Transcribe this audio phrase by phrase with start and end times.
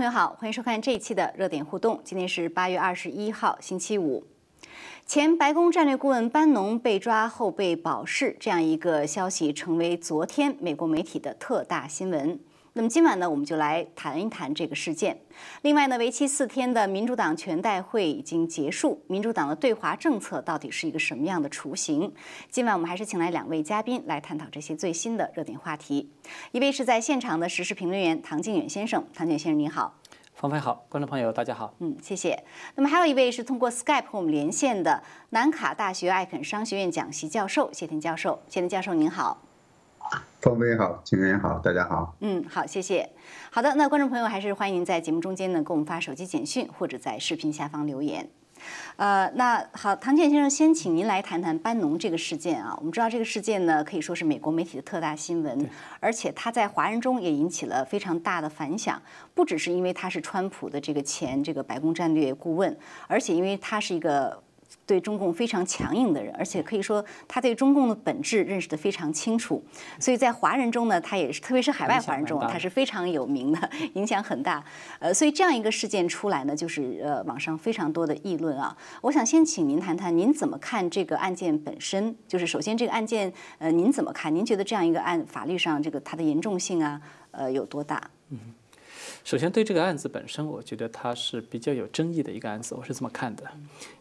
[0.00, 2.00] 朋友好，欢迎收看这一期的热点互动。
[2.02, 4.24] 今天是八月二十一号，星期五。
[5.04, 12.40] 前白宫战略顾问班农被抓后被保释，这样一个消息成为昨天美国媒体的特大新闻。
[12.74, 15.20] 那么今晚呢，我们就来谈一谈这个事件。
[15.62, 22.12] 另外呢，为期四天的民主党全代会已经结束，民主党的对华政策到底是一个什么样的雏形？
[22.48, 26.12] 今晚我们还是请来两位嘉宾来探讨这些最新的热点话题。
[26.52, 29.96] 一位是在现场的时事评论员唐靖远先生，唐靖远先生您好。
[30.34, 31.74] 方飞好，观众朋友大家好。
[31.80, 32.44] 嗯，谢谢。
[32.76, 39.49] 那么还有一位是通过 Skype 和我们连线的南卡大学艾肯商学院讲席教授谢天教授，谢天教授您好。
[40.40, 42.14] 方飞好，金源好，大家好。
[42.20, 43.08] 嗯，好，谢谢。
[43.50, 48.28] 好的，那观众朋友还是欢迎您在节目中间呢给我们发手机简讯，或者在视频下方留言。
[48.96, 52.74] 呃，那好，唐建先生，先请您来谈谈班农这个事件啊。
[52.78, 55.68] 我们知道这个事件呢，可以说是美国媒体的特大新闻，
[55.98, 59.00] 而且他在华人中也引起了非常大的反响。
[59.34, 64.42] 不只是因为他是川普的这个前这个白宫战略顾问，而且因为他是一个。
[64.90, 69.62] 对中共非常强硬的人，而且可以说他对中共的本质认识的非常清楚，
[70.00, 74.64] 所以在华人中呢，他也是，特别是海外华人中，他是非常有名的，影响很大。
[74.98, 78.76] 呃，所以这样一个事件出来呢，就是呃网上非常多的议论啊。
[79.02, 82.16] 我想先请您谈谈，您怎么看这个案件本身？
[82.26, 84.34] 就是首先这个案件，呃，您怎么看？
[84.34, 88.10] 您觉得这样一个案法律上这个它的严重性啊，呃，有多大？
[88.30, 88.38] 嗯。
[89.22, 93.44] 首先，对这个案子本身，我觉得它是比较有争议的一个案子，我是这么看的。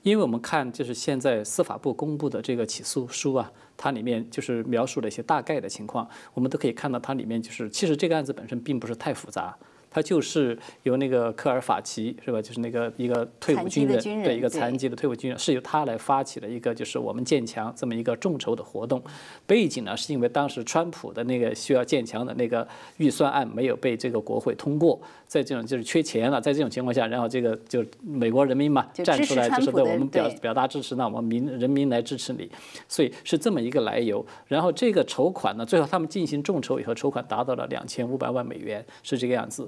[0.01, 9.55] 因为我们看，就是现在司法部公布的这个起诉书啊，它里面就是描述了一些大概的情况，我们都可以看到，它里面就是其实这个案子本身并不是太复杂。
[9.91, 12.41] 他就是由那个科尔法奇是吧？
[12.41, 19.01] 就是那个一个退伍军人，对一个残疾的退伍军人，是由他来发起的一个就是我们建墙这么一个众筹的活动。
[19.47, 22.67] 背景呢，是因为当时川普的那个需要建墙的那个
[22.97, 32.49] 预算案没有被这个国会通过，在这种就是缺钱了，在这种情况下，然后这个就美国人民嘛站出来就是对我们表表达支持，那我们民人民来支持你，
[32.87, 34.25] 所以是这么一个来由。
[34.47, 39.67] 然后这个筹款呢，最后他们进行众筹以后，筹款达到了两千五百万美元，是这个样子。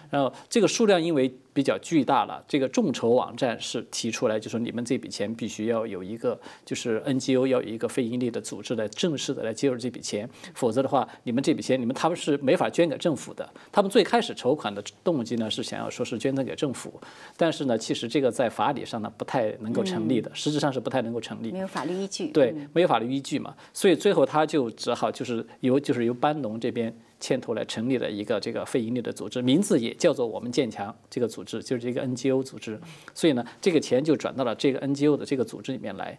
[0.11, 13.49] 然后这个数量因为比较巨大了，这个众筹网站是提出来，就说你们这笔钱必须要有一个，就是 NGO 要有一个非盈利的组织来正式的来接入这笔钱，否则的话，你们这笔钱你们他们是没法捐给政府的。
[13.71, 16.93] 他们最开始筹款的动机呢是想要说是捐赠给政府，
[17.35, 22.27] 但是呢，其实这个在法理上呢不太能够成立的，实质上是不太能够成立，没有法律依据。
[22.27, 26.93] 对，没有法律依据嘛，所以最后他就只好就是由就是由班农这边。
[27.21, 32.81] 牵头来成立了一个这个非盈利的组织，名字也叫做“我们建强”这个组织，就是这个 NGO 组织。
[33.13, 36.17] 所以呢，这个钱就转到了这个 NGO 的这个组织里面来。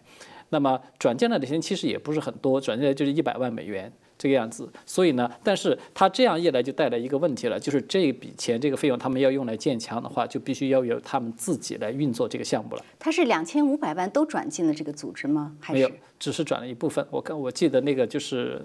[0.49, 3.91] 那么转进来的钱其实也不是很多，转进来就是一百万美元。
[4.23, 12.85] 这个样子，所以呢，但是他这样一来就带来一个问题了，就是这笔钱这个费用他们要用来建墙的话，就必须要由他们自己来运作这个项目了。
[12.97, 15.57] 他是两千五百万都转进了这个组织吗？
[15.69, 17.05] 没有，只是转了一部分。
[17.11, 18.61] 我看我记得那个就是，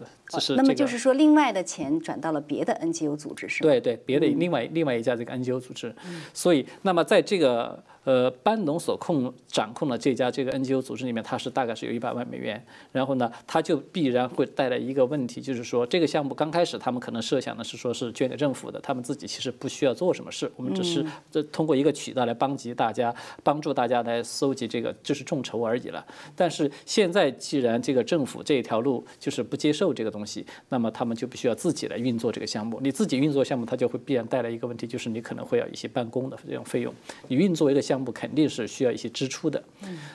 [0.57, 3.69] 那么就是说，另外的钱转到了别的 NGO 组织是吗？
[3.69, 5.93] 对对，别的另外另外一家这个 NGO 组织。
[6.33, 7.83] 所以，那么在这个。
[8.05, 12.65] 呃，班农所控掌控的这家这个 NGO 组织里面，它是大概是有一百万美元。
[12.91, 26.05] 然后呢，它就必然会带来一个问题，就是说这个项目刚开始他们可能设想的是说是捐给政府的，他们自己其实不需要做什么事，我们只是这通过一个渠道来帮及大家，帮助大家来搜集这个就是众筹而已了。
[26.35, 32.79] 但是现在既然这个政府这一条路就是不接受这个东西，那么他们就必须要自己来运作这个项目。
[32.83, 36.95] 你自己运作项目，它就会必然带来一个问题，就是你可能会要一些办公的这种费用。
[37.29, 39.63] 你运作一个项目肯定是需要一些支出的，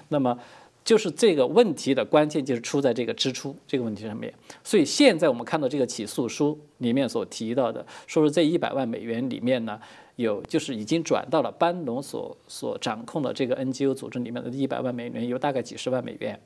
[0.09, 0.37] 那么
[0.83, 4.33] 就是这个问题的关键就是出在这个支出这个问题上面。
[4.63, 9.79] 所以现在我们看到这个起诉书里面所提到的，说是这一百万美元里面呢，
[10.17, 16.39] 有就是已经转到了班农所所掌控的这个 NGO 组织里面的一百万美元，有大概几十万美元，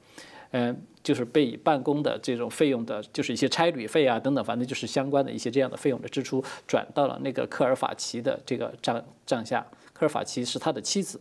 [0.51, 9.65] 嗯，就是被办公的这种费用的，就是一些差旅费啊等等，反正就是相关的一些这样的费用的支出，转到了那个科尔法奇的这个账账下。
[9.93, 11.19] 科尔法奇是他的妻子，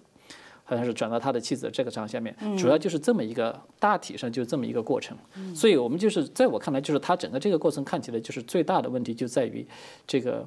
[0.68, 5.16] 好像是转到他的妻子的这个账下面，主要就是这么一个大体上就是这么一个过程。
[5.54, 9.66] 所以，我们就是在我看来，就是他整个这个过程看起来就是最大的问题就在于
[10.06, 10.46] 这个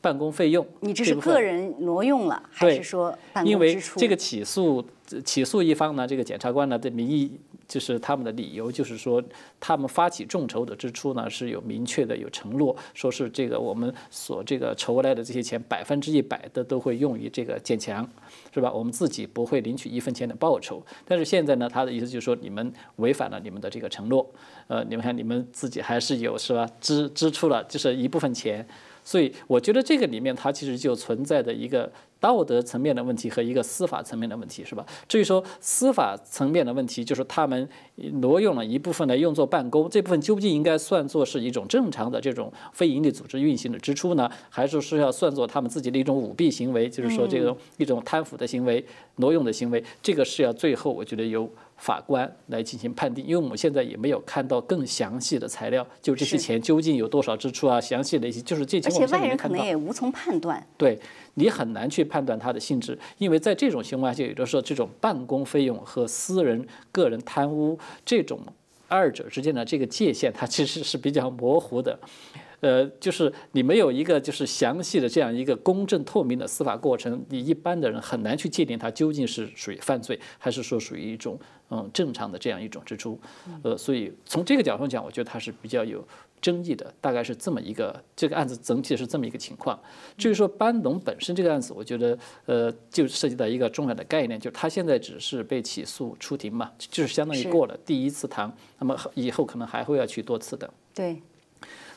[0.00, 0.66] 办公费用。
[0.80, 3.50] 你这是个人挪用了，还是说办公？
[3.50, 4.84] 因为这个起诉
[5.24, 7.38] 起诉一方呢，这个检察官呢的名义。
[7.74, 9.20] 就是他们的理由，就是说
[9.58, 18.08] 他们发起众筹的支出呢是有明确的有承诺，说是这个我们所这个筹来的这些钱百分之一百的都会用于这个建墙，
[18.52, 18.72] 是吧？
[18.72, 20.80] 我们自己不会领取一分钱的报酬。
[21.04, 24.24] 但是现在呢，他的意思就是说你们违反了你们的这个承诺，
[24.68, 26.70] 呃，你们看你们自己还是有是吧？
[26.80, 28.64] 支支出了就是一部分钱，
[29.02, 31.90] 所以我觉得这个里面它其实就存在的一个。
[32.24, 34.86] 道德层面的问题和一个司法层面的问题，是吧？
[35.06, 37.68] 至于说司法层面的问题，就是他们
[38.14, 48.82] 挪用了一部分来用作办公，这部分究竟应该算作是一种正常的这种非营利组织运行的支出呢，还是说要算作他们自己的一种舞弊行为，就是说这种一种贪腐的行为、
[49.16, 49.82] 挪用的行为？
[50.02, 51.50] 这个是要最后我觉得由。
[51.76, 58.86] 法官来进行判定，因为我们现在也没有看到更详细的材料，就这些钱究竟有多少支出啊，详细的一些就是这些。
[58.86, 60.64] 而且外人可能也无从判断。
[60.78, 60.96] 对
[61.34, 68.38] 你很难去判断它的性质，因为在这种情况下，有的时候这种办公费用和私人个人贪污这种
[68.86, 71.98] 二者之间的这个界限，它其实是比较模糊的。
[72.64, 81.38] 呃，就是你没有一个就是详细的这样一个公正透明的司法过程，你一般的人很难去界定它究竟是属于犯罪，还是说属于一种
[81.68, 83.20] 嗯正常的这样一种支出。
[83.62, 86.02] 呃，所以从这个角度讲，我觉得它是比较有
[86.40, 89.78] 争议的，大概是这么一个这个案子整体是这么一个情况。
[90.16, 100.72] 至于说班农本身这个案子，我觉得呃就涉及到一个重要的概念，就是他现在只是被起诉出庭嘛，就是相当于过了第一次堂，那么以后可能还会要去多次的。
[100.94, 101.20] 对。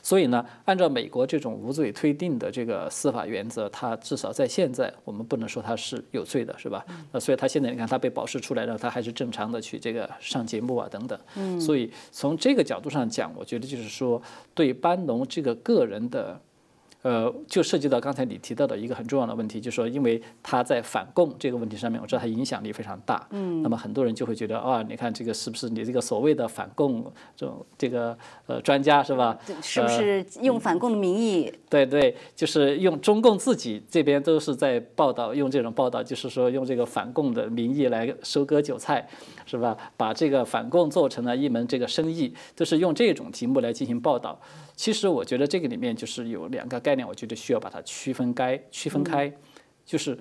[0.08, 6.82] 所以呢，按照美国这种无罪推定的这个司法原则，他至少在现在，我们不能说他是有罪的，是吧？
[7.12, 11.20] 那所以他现在你看他被保释出来了，他还是正常的去这个上节目啊等等。
[11.36, 11.60] 嗯。
[11.60, 14.22] 所以从这个角度上讲，我觉得就是说，
[14.54, 16.40] 对班农这个个人的。
[17.02, 23.24] 呃，就涉及到刚才你提到的一个很重要的问题，就是说，因为他在反共这个问题上面，我知道他影响力非常大。
[23.30, 23.62] 嗯。
[23.62, 27.04] 那么很多人就会觉得，啊，你看这个是不是你这个所谓的反共
[27.36, 29.38] 这种这个呃专家是吧？
[29.62, 31.52] 是不是用反共的名义？
[31.70, 39.06] 对对，就是用中共自己这边都是在报道，用这种报道，就是说用这个反共的名义来收割韭菜，
[39.46, 39.76] 是吧？
[39.96, 44.40] 把这个反共做成了一门这个生意，都是用这种题目来进行报道。
[44.78, 48.56] 其实我觉得这个里面就是有两个概念，我觉得需要把它区分开。
[48.70, 49.30] 区分开，
[49.84, 50.16] 就是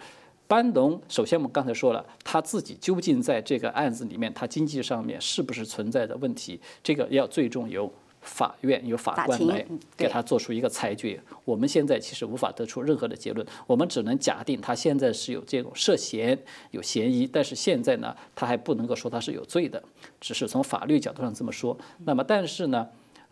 [0.48, 1.00] 班农。
[1.08, 7.88] 首先，我们刚才说了，他自己究竟在这个案子里面，他经济上面是不是存在的问题，这个要最终由
[8.22, 9.64] 法院、由法官来
[9.96, 11.22] 给他做出一个裁决。
[11.46, 16.36] 我们现在其实无法得出任何的结论，我们只能假定他现在是有这种涉嫌、
[16.72, 19.84] 有嫌疑，但是现在呢，他还不能够说他是有罪的，
[20.20, 21.78] 只是从法律角度上这么说。
[22.06, 22.88] 那么，但是呢？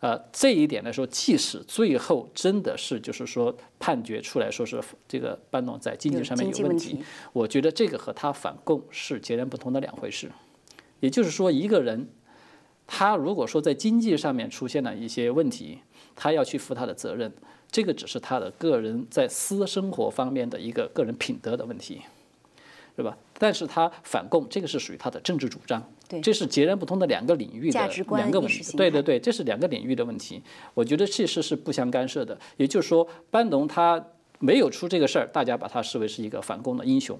[0.05, 7.03] 呃，这一点来说，即使最后真的是就是说判决出来说是这个班农在经济上面有问题，
[7.33, 10.31] 我觉得这个和他反共是截然不同的两回事。
[10.99, 12.07] 也就是说，一个人
[12.85, 15.79] 他如果说在经济上面出现了一些问题，
[16.15, 17.33] 他要去负他的责任，
[17.71, 22.03] 这个只是他的个人在私生活方面的一个个人品德的问题。
[22.95, 23.17] 是吧？
[23.37, 28.77] 但是他反共，这个是属于他的政治主张，对，这是截然不同的两个领域的两个问题。
[28.77, 30.41] 对对对，这是两个领域的问题。
[30.73, 32.37] 我觉得其实是不相干涉的。
[32.57, 34.05] 也就是说，班农他
[34.39, 37.19] 没有出这个事儿，大家把他视为是一个反共的英雄。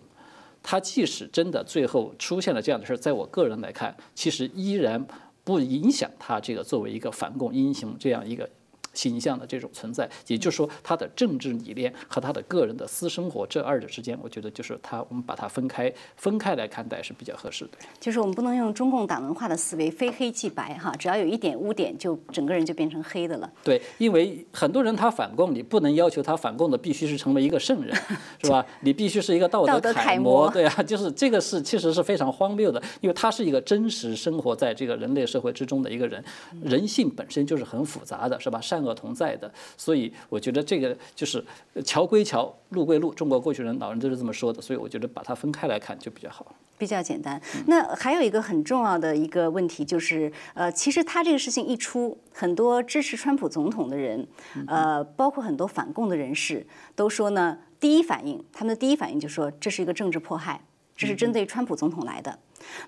[0.62, 5.06] 他即使真的最后出现了这样的事儿，在我个人来看，其实依然
[5.44, 8.50] 不影响他这个作为一个反共英雄这样一个。
[8.96, 17.72] 形象的这种存在，也就是说，他的政治理念和他的个人的私生活这二者之间，我觉得就是他，我们把它分开分开来看待是比较合适的。
[18.00, 23.52] 就是我们不能用中共党文化的思维，非黑即白哈，只要有一点污点，就整个人就变成黑的了。
[23.64, 27.94] 对，因为很多人他反共，你不能要求他反共的必须是成为一个圣人，
[28.42, 28.66] 是吧？
[28.80, 36.24] 你必须是一个道德楷模，对啊，就是这个是其实是非常荒谬的，因为他是一个真实生活在这个人类社会之中的一个人，
[36.64, 38.62] 人性本身就是很复杂的，是吧？
[38.62, 38.85] 善。
[38.94, 41.44] 同在的，所以我觉得这个就是
[41.84, 43.14] 桥归桥，路归路。
[43.14, 47.42] 中国过去人老人都是这么说的，所以我觉得把它分开来看就比较好，比较简单。
[47.68, 54.28] 那还有一个很重要的一个问题就是，呃，其实他这个事情一出，很多支持川普总统的人，
[54.68, 56.66] 呃，包括很多反共的人士，
[56.96, 60.62] 都说呢，第一反应，他们的第一反应就说这是一个政治迫害，
[60.96, 62.40] 这是针对川普总统来的。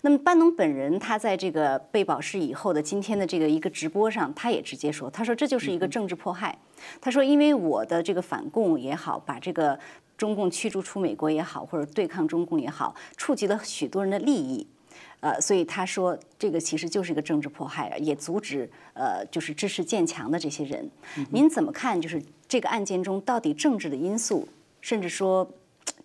[0.02, 6.58] 那么班农本人，他在这个被保释以后的今天的这个一个直播上，他也直接说，他说这就是一个政治迫害。
[7.02, 9.80] 他说，因为我的这个反共也好，把这个
[10.18, 14.68] 中共驱逐出美国也好，或者对抗中共也好，触及了许多人的利益，
[15.20, 20.90] 呃，所以他说这个其实就是一个政治迫害，也阻止呃就是支持建强的这些人。
[21.32, 22.00] 您怎么看？
[22.00, 24.48] 就是这个案件中到底政治的因素，
[24.82, 25.50] 甚至说？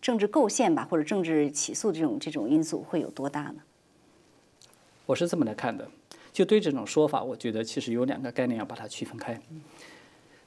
[0.02, 3.62] 政治构陷吧，或者政治起诉这种这种因素会有多大呢？
[5.06, 5.88] 我是这么来看的，
[6.32, 9.40] 就对这种说法，我觉得其实有两个概念要把它区分开。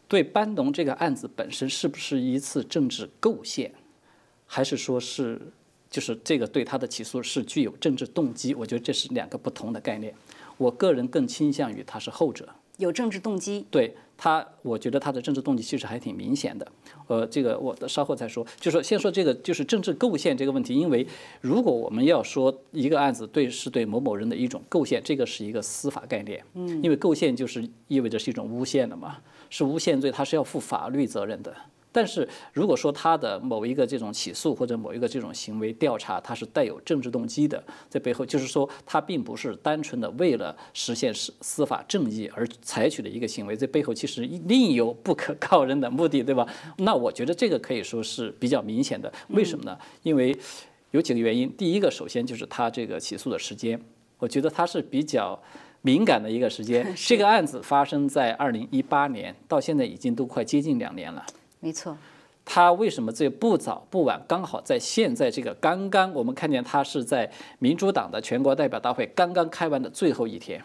[0.09, 3.73] 对班农这个案子本身是不是一次政治构陷，
[4.45, 5.41] 还是说是
[5.89, 8.53] 就是这个对他的起诉是具有政治动机？
[8.53, 10.13] 我觉得这是两个不同的概念。
[10.57, 12.49] 我个人更倾向于他是后者。
[12.77, 13.65] 有政治动机。
[13.69, 16.67] 对他，我觉得他的政治动机其实还挺明显的。
[17.07, 18.45] 呃，这个我稍后再说。
[18.59, 20.73] 就说先说这个，就是政治构陷这个问题。
[20.73, 21.05] 因为
[21.41, 26.43] 如果我们要说一个案子对是对某某人的一种构陷，这个是一个司法概念。
[26.53, 26.81] 嗯。
[26.81, 29.17] 因为构陷就是意味着是一种诬陷的嘛，
[29.49, 31.55] 是诬陷罪，他是要负法律责任的。
[31.95, 46.45] 但是如果说他的某一个这种起诉或者某一个这种行为调查，它是带有政治动机的，在背后就是说他并不是单纯的为了实现司司法正义而采取的一个行为，在背后其实另有不可告人的目的，对吧？
[46.79, 49.09] 那我觉得这个可以说是比较明显的。
[49.29, 49.77] 为什么呢？
[50.03, 50.37] 因为
[50.91, 51.49] 有几个原因。
[51.55, 53.79] 第一个，首先就是他这个起诉的时间，
[54.19, 55.41] 我觉得他是比较
[55.81, 56.93] 敏感的一个时间。
[56.97, 61.25] 这个案子发生在二零一八年，到现在已经都快接近两年了。
[61.65, 61.97] 没错，
[62.45, 70.63] 他为什么这不早不晚，刚好在现在这个刚刚，我们看见他是在民主党的全国代表大会刚刚开完的最后一天。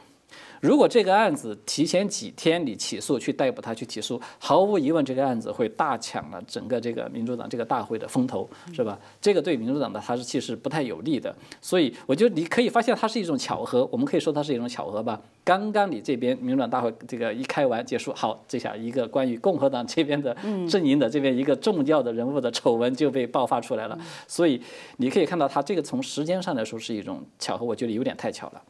[0.61, 8.99] 如果这个案子提前几天你起诉去逮捕他去起诉，毫无疑问这个案子会大抢了整个这个民主党这个大会的风头，是吧？
[9.21, 11.35] 这个对民主党的他是其实不太有利的。
[11.61, 15.21] 所以我觉得你可以发现它是一种巧合，我们可以说它是一种巧合吧。
[15.43, 20.37] 刚刚你这边民主党大会这个一开完结束，好，这下一个关于共和党这边的
[20.69, 23.99] 阵营的这边一个重要的人物的丑闻就被爆发出来了。
[24.29, 24.61] 所以
[24.99, 28.63] 你可以看到它这个从时间上来说是一种巧合，我觉得有点太巧了。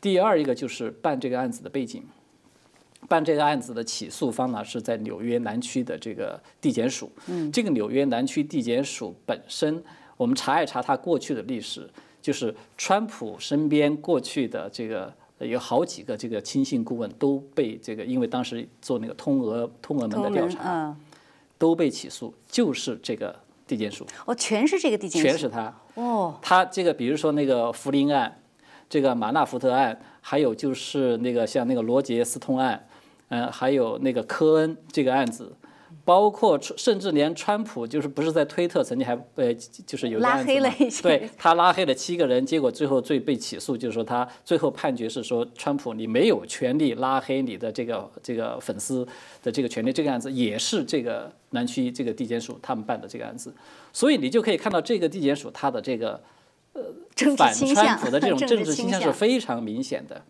[0.00, 2.02] 第二一个就是办这个案子的背景，
[3.08, 7.10] 办这个案子的起诉方呢是在纽约南区的这个地检署。
[7.26, 9.82] 嗯，这个纽约南区地检署本身，
[10.16, 11.88] 我们查一查它过去的历史，
[12.20, 20.96] 就是川普身边过去的这个有好几个这个亲信顾问都被这个，因为当时做那个通俄通俄门的调查，
[21.58, 23.34] 都被起诉，就是这个
[23.66, 24.06] 地检署。
[24.26, 25.74] 哦，全是这个地检署，全是他。
[25.94, 28.38] 哦，他这个比如说那个福林案。
[28.88, 32.88] 这个马纳福特案，还有就是那个像那个罗杰斯通案，
[33.28, 35.52] 嗯，还有那个科恩这个案子，
[36.04, 39.52] 包括甚至连川普就是不是在推特曾经还呃
[39.84, 49.06] 就是有拉黑了一些，对他拉黑了七个人，结果最后最被起诉，就是说他最后判决是说川普你没有权利拉黑你的这个这个粉丝
[49.42, 53.52] 的这个权利，这个案子也是这个南区这个地检署他们办的这个案子，
[53.92, 56.20] 所以你就可以看到这个地检署他的这个。
[56.72, 56.82] 呃，
[57.36, 60.24] 反川普的这种政治倾向是非常明显的，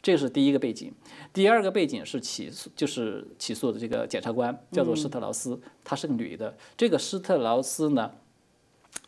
[0.00, 0.92] 这是第一个背景。
[1.32, 6.56] 第二个背景是起诉，就是起诉的这个检察官叫做施特劳斯，她是个女的。
[6.76, 8.12] 这个施特劳斯呢，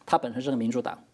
[0.05, 1.05] 她本身是个民主党，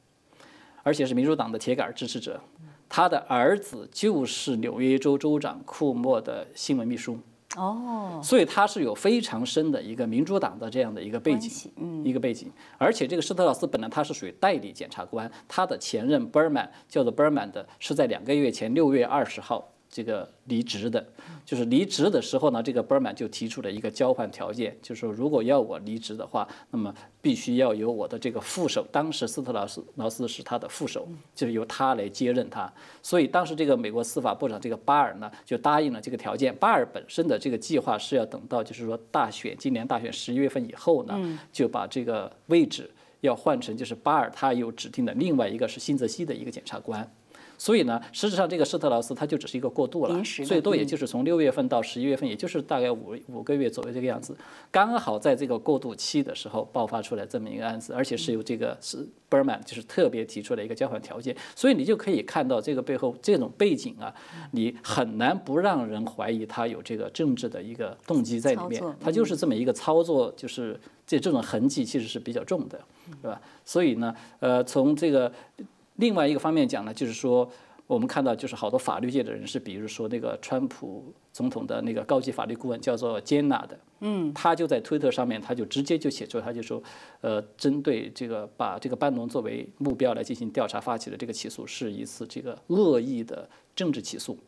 [0.83, 2.41] 而且是民主党的铁杆支持者。
[2.89, 7.21] 她的儿子就是纽约州州长库莫的新闻秘书。
[7.57, 12.51] 哦，所以他是有非常深的一个民主党的这样的一个背景，嗯一个背景。
[12.79, 19.73] 而且这个施特劳斯本来他是属于代理检察官，他的前任 Berman 叫做 Berman 的，是在两个月前六月二十号。
[19.91, 21.05] 这个离职的，
[21.45, 32.73] 就是离职的时候呢，这个 Berman 就提出了一个交换条件，就是说如果要我离职的话，那么必须要由我的这个副手，当时斯特劳斯劳斯是他的副手，就是由他来接任他。
[33.03, 36.55] 所以当时这个美国司法部长这个巴尔呢，就答应了这个条件。
[36.55, 42.89] 巴尔本身的这个计划是要等到就是说大选今年大选十一月份以后呢，就把这个位置
[43.23, 47.11] 要换成就是巴尔他有指定的另外一个是新泽西的一个检察官。
[47.61, 54.35] 所以呢，实质上这个施特劳斯他就只是一个过渡了，最多也就是从六月份到十一月份，也就是大概五五个月左右这个样子，
[54.71, 64.15] 刚好在这个过渡期的时候爆发出来这么一个案子，而且是由这个是 Berman 就是特别提出了一个交换条件，所以你就可以看到这个背后这种背景啊，
[64.53, 72.81] 你很难不让人怀疑他有这个政治的一个动机在里面，他就是这么一个操作，就是这这种痕迹其实是比较重的，
[73.21, 73.39] 是吧？
[73.67, 75.31] 所以呢，呃，从这个。
[76.01, 77.49] 另外一个方面讲呢，就是说，
[77.87, 86.83] 我们看到就是好多法律界的人士，比如说那个川普总统的那个高级法律顾问叫做杰纳的，嗯，他就在推特上面，他就直接就写出，他就说，
[87.21, 94.39] 呃，针对这个把这个班农作为目标来进行调查发起的这个起诉是一次这个恶意的政治起诉，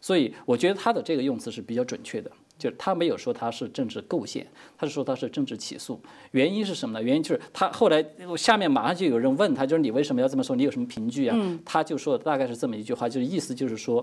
[0.00, 2.30] 所以我觉得他的这个用词是比较准确的。
[2.64, 4.46] 就是他没有说他是政治构陷，
[4.78, 6.00] 他是说他是政治起诉。
[6.30, 7.04] 原因是什么呢？
[7.04, 8.02] 原因就是他后来
[8.38, 10.56] 下面马上就有人问他，就是你为什么要这么说？
[10.56, 11.36] 你有什么凭据啊？
[11.62, 14.02] 他就说大概是这么一句话，就是意思就是说，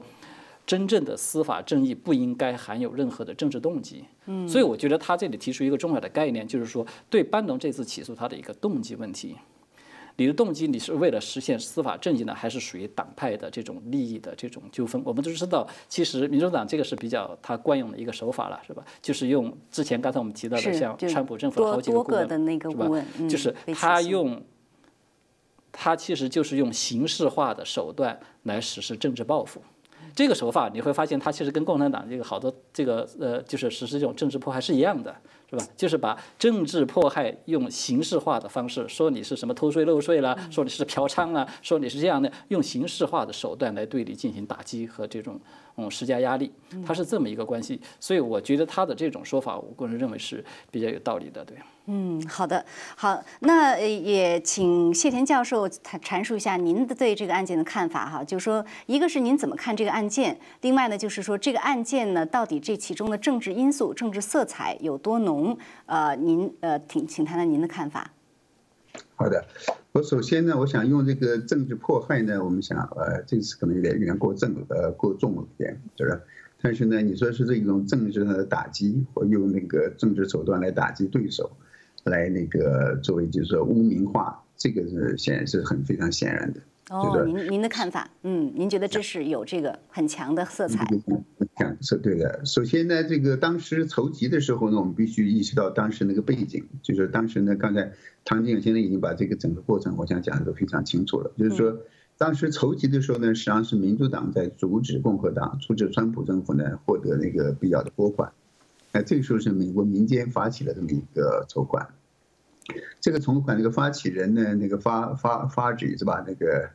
[0.68, 4.06] 真正的司法正义不应该含有任何的政治动机。
[4.28, 9.36] 嗯，所以我觉得他这里提出一个重要的概念，就是说对班农这次起诉他的一个动机问题。
[10.22, 15.02] 你的动机，你是为了实现司法正义呢，还是属于党派的这种利益的这种纠纷？
[15.04, 18.86] 我们都知道，其实民主党这个是比较他惯用的一个手法了，是吧？
[19.02, 22.30] 就是用之前刚才我们提到的，像川普政府好几个顾问，
[22.62, 22.88] 是吧？
[23.28, 24.40] 就是他用，
[25.72, 29.60] 他其实就是用形式化的手段来实施政治报复。
[30.14, 35.16] 这个手法你会发现，它其实跟共产党这个好多这个呃，就是实施这种政治迫害是一样的，
[35.52, 35.66] 是吧？
[35.76, 45.38] 就是把政治迫害用形式化的方式，说你是什么偷税漏税了，说你是嫖娼啊，说你是这样的，用形式化的手段来对你进行打击和这种
[45.78, 46.52] 嗯施加压力，
[46.86, 47.80] 它是这么一个关系。
[48.00, 51.58] 所以我觉得他的这种说法，我个人认为是比较有道理的，对。
[51.86, 52.64] 嗯，好的，
[52.96, 65.58] 好，那也请谢田教授阐阐述一下您的对这个案件的看法哈，就是说，一个是您怎么看这个案件，另外呢，就是说这个案件呢，到底这其中的政治因素、政治色彩有多浓？
[65.88, 68.12] 呃，您呃，请请谈谈您的看法。
[69.16, 69.44] 好的，
[69.94, 76.22] 我首先呢，我想用这个政治迫害呢，我们想，呃，这次可能有点有点过正，呃，过重了一点，是不是？
[76.62, 81.52] 但是呢，你说是这种政治上的打击，或用那个政治手段来打击对手。
[82.04, 86.60] 来那个作为就是说污名化，这个是显然是很非常显然的。
[86.92, 90.86] 哦，您您的看法，嗯，您觉得这是有这个很强的色彩？
[91.80, 92.42] 是，对的。
[92.46, 97.94] 首先呢，这个当时筹集的时候呢，我们必须意识到当时那个背景，就是当时呢，刚才
[98.26, 101.32] 唐金勇先生已经把这个整个过程，我想讲的都非常清楚了。
[101.38, 101.78] 就是说，
[102.18, 108.34] 当时筹集的时候呢，实际上是民主党在阻止共和党、阻止川普政府呢获得那个必要的拨款。
[108.92, 111.88] 那这个时候是美国民间发起了这么一个筹款，
[113.00, 116.22] 这个筹款这个发起人呢，那个发发发举是吧？
[116.28, 116.70] 那个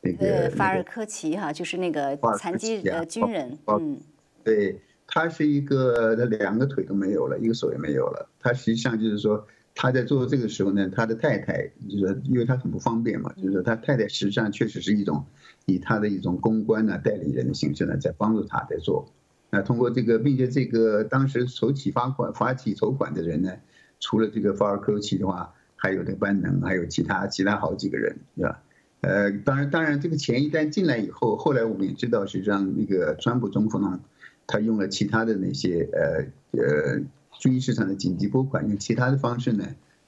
[0.00, 4.00] 那个法尔科奇哈，就是那个残疾呃军人，嗯，
[4.44, 8.28] 对他是一个他两个腿都没有了，一个手也没有了。
[8.38, 15.24] 他实际上就是说他在做这个时候呢，他的太太就是因为他很不方便嘛，就是说他太太实际上确实是一种
[15.66, 19.12] 以他的一种公关呢代理人的形式呢在帮助他在做。
[19.50, 23.50] 那通过这个，并且这个当时筹起发款、发起筹款的人呢，
[23.98, 28.62] 除了这个法尔科奇的话，还有这个班能，还有其他其他好几个人，是吧？
[29.00, 34.00] 呃，当然，当然，这个钱一旦进来以后，后来我们也知道，实际上那个川普总统呢，
[34.46, 37.00] 他用了其他的那些呃呃
[37.38, 39.66] 军事上的紧急拨款，用其他的方式呢，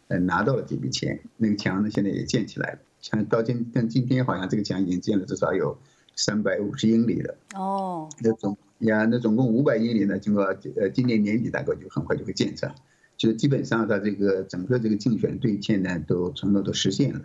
[0.08, 1.20] 呃拿到了这笔钱。
[1.36, 5.78] 那个墙呢，现在也建起来了，像到今但今天好像这个墙已经建了至少有
[6.16, 7.36] 三百五十英里了。
[7.54, 8.56] 哦，那总。
[8.80, 10.42] 呀，那总共五百英里呢，经过
[10.76, 12.72] 呃今年年底大概就很快就会建成，
[13.18, 17.20] 就是基本上他这个整个这个竞选兑现呢都承诺都实现了。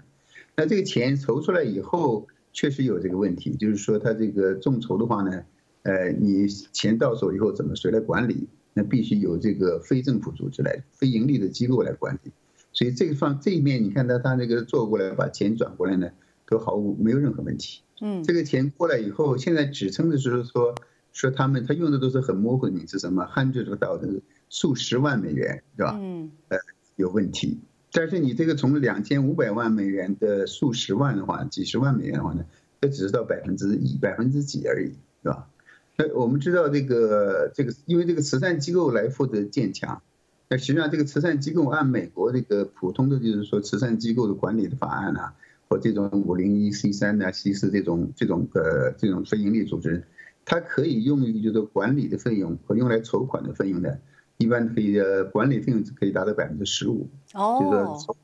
[0.56, 5.44] 那这个钱筹出来以后，确实有这个问题，就是说他这个众筹的话呢，
[5.84, 8.48] 呃，你钱到手以后怎么谁来管理？
[8.74, 12.32] 那必须有这个非政府组织来、非盈利的机构来管理。
[12.74, 16.10] 所以这个方这一面，你看他他那个做过来把钱转过来呢，
[16.48, 17.82] 都毫无没有任何问题。
[18.02, 20.76] 嗯，这个钱过来以后，现在指称的是说。
[21.16, 25.98] 说他们他用的都是很模糊的名词，什么 hundred thousand 数十万美元，是吧？
[25.98, 26.58] 嗯，呃，
[26.98, 27.58] 有问题。
[27.96, 32.44] 但是你这个从两千五百万美元的数十万的话，几十万美元的话呢，
[32.82, 34.90] 这只是到百分之一、百分之几而已，
[35.24, 35.48] 是吧？
[35.96, 40.02] 那我们知道这个这个，因为这个慈善机构来负责建墙，
[40.50, 45.34] 那实际上这个慈善机构按美国这个普通的就是说慈善机构的管理的法案啊，
[45.70, 50.04] 或这种五零一 C 三呐、C 四这种这种呃这种非营利组织。
[50.44, 53.98] 它可以用于就是管理的费用和用来筹款的费用呢，
[54.38, 58.18] 一般可以呃管理费用可以达到百分之十五，就是说，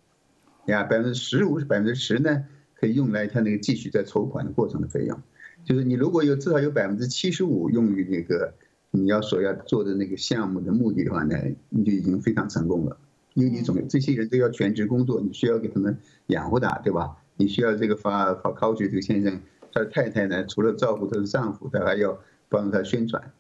[0.68, 2.46] 呀百分之十五是百分之十呢，
[2.76, 5.20] 可以用来他那个继续在筹款的过程的费用，
[5.66, 8.54] 就是你如果有至少有百分之七十五用于那个
[8.92, 11.36] 你要所要做的那个项目的目的的话呢，
[11.70, 12.98] 你就已经非常成功了，
[13.34, 15.98] 因为你总这些人都要全职工作，你需要给他们
[16.28, 17.18] 养活的，对吧？
[17.38, 19.40] 你需要这个发发考取这个先生。
[19.74, 22.20] 他的太太呢，除了照顾她的丈夫，她还要
[22.50, 23.32] 帮他宣传。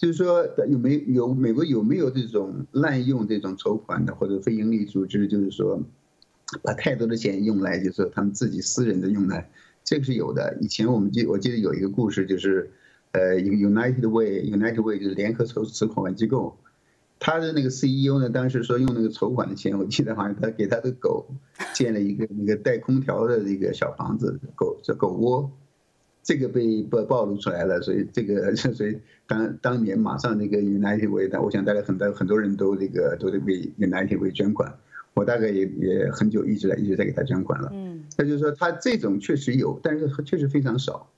[0.00, 5.28] 就是说，有没有美国有没有这种滥用这种筹款的或者非营利组织？
[5.28, 5.78] 就是说，
[6.62, 9.50] 把太多的钱用来，就是他们自己私人的用来，
[9.84, 10.56] 这个是有的。
[10.62, 12.70] 以前我们记，我记得有一个故事，就是
[13.12, 16.56] 呃，United Way，United Way 就是联合筹筹款机构，
[17.18, 21.26] 他的那个 CEO 呢，当时说用那个筹款的钱，我记得好像他给他的狗
[21.74, 25.50] 建了一个那个带空调的一个小房子，狗叫狗窝。
[26.30, 34.72] 这个被暴暴露出来了，所以这个 所以当当年马上那个 United Way 的，我想大家很多很多人都这个都得为 United Way 捐款，
[35.12, 37.68] 我大概也也很久一直在一直在给他捐款了。
[37.74, 41.10] 嗯，那就是说他这种确实有，但是确实非常少。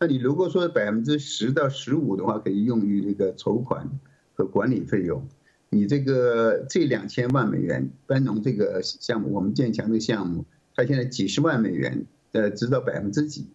[0.00, 3.88] 那你如果说百分之十到十五的话，可以用于这个筹款
[4.34, 5.22] 和管理费用，
[5.70, 13.46] 你这个这两千万美元班农这个项目，我们建强的项目，它现在几十万美元，呃，知道百分之几？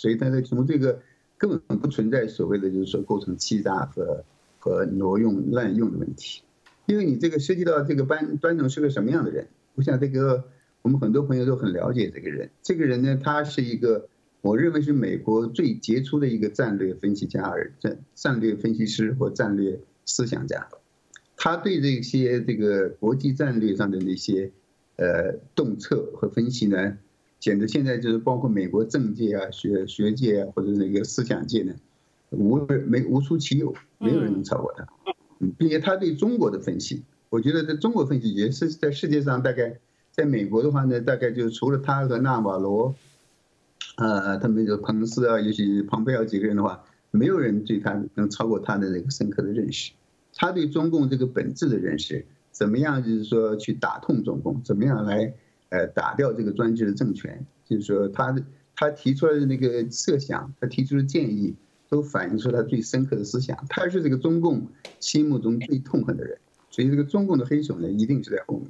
[0.00, 0.98] 所以，但是从这个
[1.36, 4.24] 根本不存在所谓的就是说构成欺诈和
[4.58, 6.42] 和挪用滥用的问题，
[6.86, 9.48] 因为你这个涉及到这个班班总是个什么样的人？
[9.74, 10.44] 我想这个
[10.80, 12.48] 我们很多朋友都很了解这个人。
[12.62, 14.08] 这个人呢，他是一个
[14.40, 20.68] 我认为是美国最杰出的一个战略分析家而，战战略分析师或战略思想家。
[21.36, 24.50] 他对这些这个国际战略上的那些
[24.96, 26.96] 呃洞策和分析呢，
[27.40, 31.74] 简直现在就是包括美国政界啊、学学界啊或者那个思想界呢，
[32.30, 34.84] 无没无出其右，没有人能超过他。
[35.40, 39.80] 嗯并且他对中国的分析，我觉得在中国分析也是在世界上大概，
[40.12, 42.94] 在美国的话呢，大概就除了他和纳瓦罗。
[43.96, 49.92] 呃，他们就彭斯啊，也许庞培奥几个人的话，没有人对他能超过他的那个深刻的认识。
[50.34, 55.32] 他对中共这个本质的认识，怎么样就是说去打痛中共，怎么样来
[55.70, 58.42] 呃打掉这个专制的政权，就是说他的
[58.76, 61.54] 他提出来的那个设想，他提出的建议，
[61.88, 63.56] 都反映出他最深刻的思想。
[63.68, 64.68] 他是这个中共
[65.00, 66.38] 心目中最痛恨的人，
[66.70, 68.68] 所以这个中共的黑手呢，一定是在后面。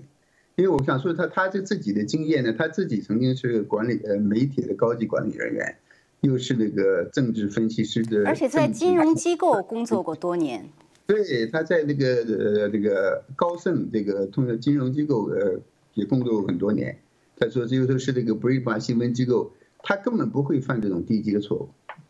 [0.56, 5.76] 因为我想说，他他这自己的经验呢，他自己曾经是管理呃媒体的高级管理人员，
[6.20, 10.68] 又是那个政治分析师的，而且在金融机构工作过多年。
[11.06, 15.58] 对，他在那个呃这个高盛这个通过金融机构呃
[15.94, 16.98] 也工作过很多年。
[17.37, 21.68] 他说这个都是那个 b r i t 新闻机构，他根本不会犯这种低级的错误。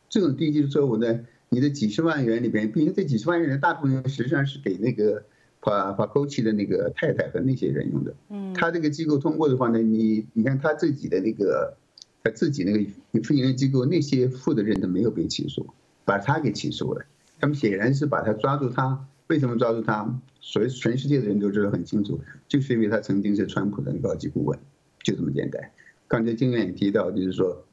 [0.08, 5.24] 这种低级的错误呢，你的几十万元里边，毕竟这几十万元大部分实际上是给那个。
[5.62, 11.76] 把把勾起的那个太太和那些人用的，嗯，他这个机构通过的话呢，你你看他自己的那个，
[12.24, 15.66] 他自己那个非营利机构那些负责人都没有被起诉，
[16.06, 17.04] 把他给起诉了。
[17.38, 20.20] 他们显然是把他抓住他，为什么抓住他？
[20.40, 24.58] 所以全世界的人都知道很清楚，就是因为他曾经是川普的高级顾问，
[25.04, 25.70] 就这么简单。
[26.08, 27.64] 刚才金院也提到，就是说，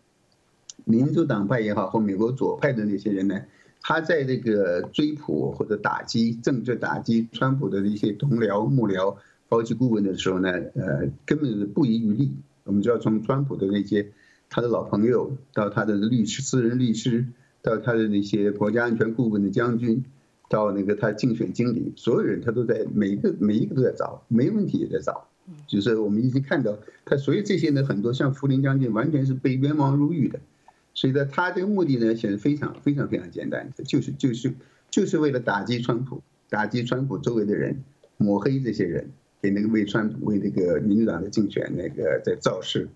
[0.86, 3.42] 民主党派也好，或美国左派的那些人呢。
[3.82, 9.16] 他在这个追捕或者打击政治打击川普的一些同僚幕僚
[9.48, 12.34] 高级顾问的时候呢，呃，根本是不遗余力。
[12.66, 14.12] 我们知道，从川普的那些
[14.50, 17.26] 他的老朋友，到他的律师、私人律师，
[17.62, 20.04] 到他的那些国家安全顾问的将军，
[20.50, 25.28] 到那个他竞选经理，所有人他都在每一个每一个都在找，没问题也在找。
[25.66, 30.40] 就是我们已经看到，他所以这些呢，很多像福林将军，完全是被冤枉入狱的。
[30.94, 34.54] 所以呢，他这个目的呢，显得非常非常非常简单，就是就是
[34.90, 37.84] 就是为了打击川普，打击川普周围的人，
[38.18, 39.10] 抹黑这些人，
[39.42, 42.90] 给那个为川普为那个民主党的竞选那个在造势。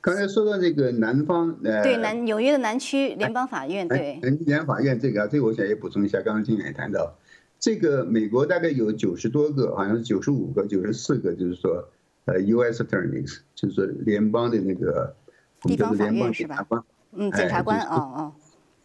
[0.00, 7.16] 刚才说到这个南方，呃，对南纽约的南区联邦法院，对，联邦法院这个啊，这个我想也补充一下，刚刚金远也谈到，
[7.58, 11.88] 这个美国大概有九十多个，好像是九十五个、九十四个，就是说，
[12.26, 12.82] 呃，U.S.
[12.82, 15.14] Attorneys，就是说联邦的那个
[15.62, 16.66] 地方法院是吧？
[17.12, 18.32] 嗯，检察官哦哦，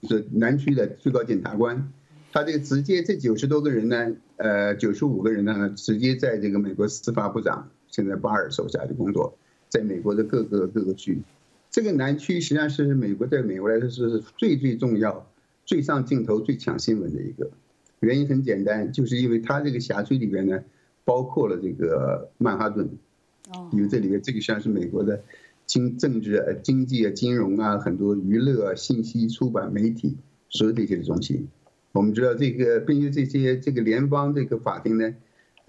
[0.07, 1.91] 就是南区的最高检察官，
[2.31, 9.38] 他这个直接这九十多个人呢，呃，九十五个人呢，直接在这个美国司法部长现在巴尔手下的工作，
[9.69, 11.21] 在美国的各个各个区，
[11.71, 15.31] 这个南区实际上是美国在美国来说是最最重要、
[15.65, 17.49] 最上镜头、最抢新闻的一个，
[18.01, 20.61] 原因很简单，就是因为它这个辖区里边呢，
[21.05, 22.89] 包括了这个曼哈顿，
[23.53, 25.23] 哦，因为这里面这个实际上是美国的。
[25.69, 30.17] 经政治啊、经济啊、金融啊，很多娱乐啊、信息出版媒体，
[30.49, 31.47] 所有这些的中心。
[31.91, 35.13] 我们知道这个，根据这些这个联邦这个法庭呢，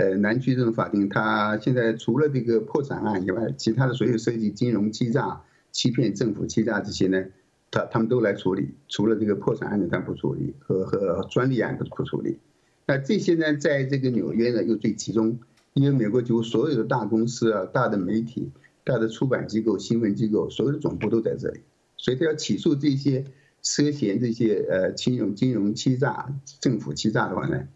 [0.01, 7.23] 呃，南区这种法庭，它现在除了这个破产案以外，其他的所有涉及金融欺诈、欺骗政府、欺诈这些呢，
[7.71, 8.71] 他他们都来处理。
[8.89, 12.39] 除了这个破产案的，他不处理，和和专利案都不处理。
[12.87, 15.39] 那这些呢，在这个纽约呢，又最集中，
[15.75, 18.51] 因为美国几乎所有的大公司啊、大的媒体。
[18.83, 21.61] 大的出版机构、新闻机构，所有的总部都在这里，
[21.99, 23.27] 所以他要起诉这些
[23.63, 27.69] 涉嫌这些呃金融金融欺诈、政府欺诈的话呢，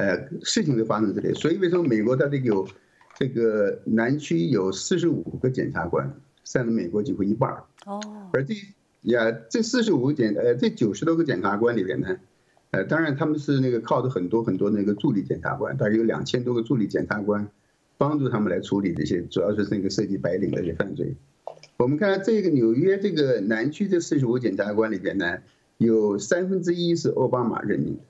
[0.00, 1.34] 呃，事情就发生这里。
[1.34, 2.66] 所以为什么美国它这个有
[3.18, 7.64] 这个南区有四十五个检察官，占了美国几乎一半儿。
[7.86, 8.00] 哦。
[8.32, 8.54] 而这
[9.02, 12.16] 呀，这四十五个检呃这九十多个检察官里边呢，
[12.70, 17.48] 呃，当然他们是那个靠着很多很多那个助理检察官，大概有两千多个助理检察官。
[18.00, 21.14] 帮助他们来处理这些，主要是那个涉及白领的这些犯罪。
[21.76, 25.36] 我们看这个纽约这个南区这四十五检察官里边呢，
[25.76, 28.00] 有三分之一是奥巴马任命的，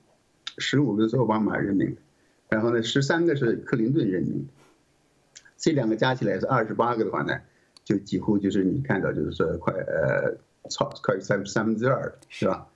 [0.57, 2.01] 十五个是奥巴马任命的，
[2.49, 5.43] 然后呢，十三个是克林顿任命的。
[5.57, 7.39] 这两个加起来是二十八个的话呢，
[7.83, 10.37] 就几乎就是你看到就是说快呃
[10.69, 12.67] 超快三三分之二是吧？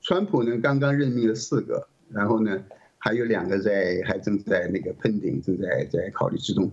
[0.00, 2.62] 川普呢刚刚任命了四个，然后呢。
[3.02, 6.70] 还有两个在，还正在那个喷顶，正在在考虑之中。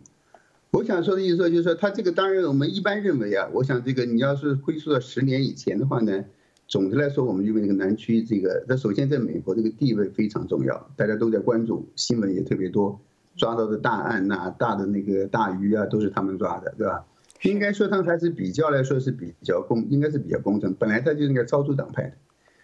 [0.71, 6.25] 我想说的意思说，就是说他这个当然我们一般认为啊，我想这个你要是追溯到十年以前的话呢，
[6.67, 12.99] 总的来说我们认为那个南区这个，那首先在美国这个地位非常重要，大家都在关注，新闻也特别多，
[13.37, 17.05] 抓到的大案呐、大的那个大鱼啊，都是他们抓的，对吧？
[17.43, 20.73] 应该说他们还是比较来说是比较公，应该是比较公正。
[20.73, 22.13] 本来他就应该超出党派的，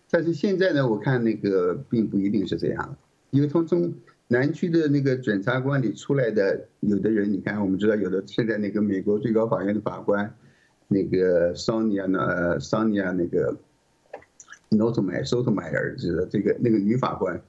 [0.10, 2.98] 但是现在呢，我看那个并不一定是这样，
[3.30, 3.94] 因为从中
[4.28, 10.36] 南区的那个检察官里出来的有的人，你看我们知道有的现在那个美国最高法院的法官，
[10.88, 13.56] 那个 Sonia 呢，Sonia 那个
[14.78, 17.42] Notomy Sotomayor 是这个那个女法官，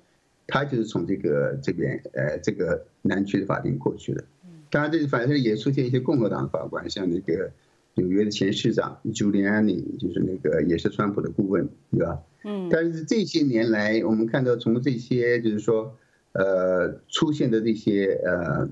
[0.47, 4.25] 她就是从这个这边呃这个南区的法庭过去的。
[4.71, 7.53] 当然，这反正也出现一些共和党的法官，像那个
[7.95, 12.21] 纽约的前市长 Giuliani，就是那个也是川普的顾问，对吧？
[12.43, 12.69] 嗯。
[12.71, 15.97] 但是这些年来，我们看到从这些就是说，
[16.33, 18.69] 呃，出现的这些呃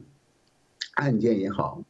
[0.95, 1.85] 案件也好，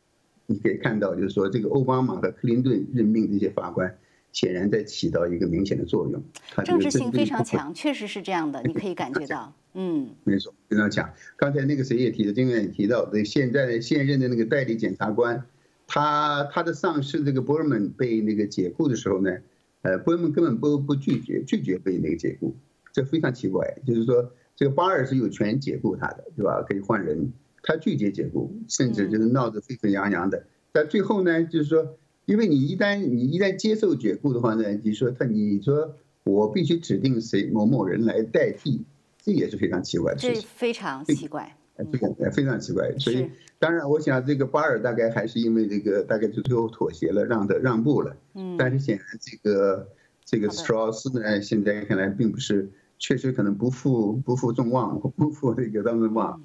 [0.44, 3.96] 你可以看到，就是说这个奥巴马和克林顿任命这些法官，
[4.32, 6.22] 显然在起到一个明显的作用。
[6.64, 9.54] 政治性非常强，确实是这样的，你可以感觉到。
[9.74, 11.08] 嗯，没错，非常强。
[11.36, 15.44] 刚才那个谁也提的，金院也提到，对现在现任的那个代理检察官，
[15.86, 19.38] 他他的上司这个伯尔曼被那个解雇的时候呢，
[19.80, 22.54] 呃，伯尔曼根本不不拒绝拒绝被那个解雇，
[22.92, 23.78] 这非常奇怪。
[23.86, 26.62] 就是说，这个巴尔是有权解雇他的，对吧？
[26.68, 30.44] 可以换人，他拒绝解雇，甚至就是闹得沸沸扬扬的。
[30.70, 31.96] 但最后呢，就是说，
[32.32, 38.82] 因为你一旦你一旦接受解雇的话呢，你说他你说我必须指定谁某某人来代替。
[39.24, 41.56] 这也是非常奇怪的事情，非常奇怪，
[41.92, 42.90] 这个非常奇怪。
[42.98, 48.16] 所以，当然，我想这个巴尔大概还是因为这个，大概就最后妥协了，让他让步了。
[48.34, 48.56] 嗯。
[48.58, 49.86] 但是显然，这个
[50.24, 52.68] 这个斯特劳斯呢，现在看来并不是，
[52.98, 56.42] 确实可能不负不负众望，不负这个他们望，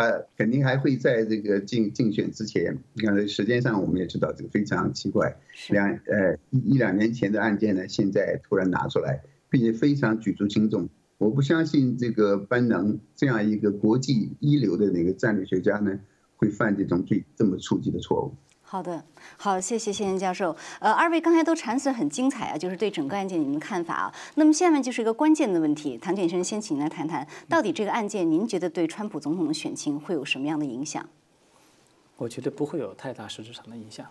[0.00, 5.36] 呃，肯定还会在这个竞竞选之前，你看时间上我们也知道这个非常奇怪，
[5.68, 10.88] 两呃一一两年前的案件呢，现在突然拿出来，并且非常举足轻重。
[11.18, 16.00] 我不相信这个班能这样一个国际一流的那个战略学家呢，
[16.36, 18.34] 会犯这种最这么初级的错误。
[18.72, 19.02] 好的，
[19.36, 20.56] 好，谢谢谢贤教授。
[20.78, 24.14] 呃，二位刚才都阐述很精彩啊，就是对整个案件你们的看法啊。
[24.36, 31.04] 那么下面就是一个关键的问题，唐建生先请您来谈谈，到底这个案件您觉得对川普总统的选情会有什么样的影响？
[32.16, 34.06] 我觉得不会有太大实质上的影响。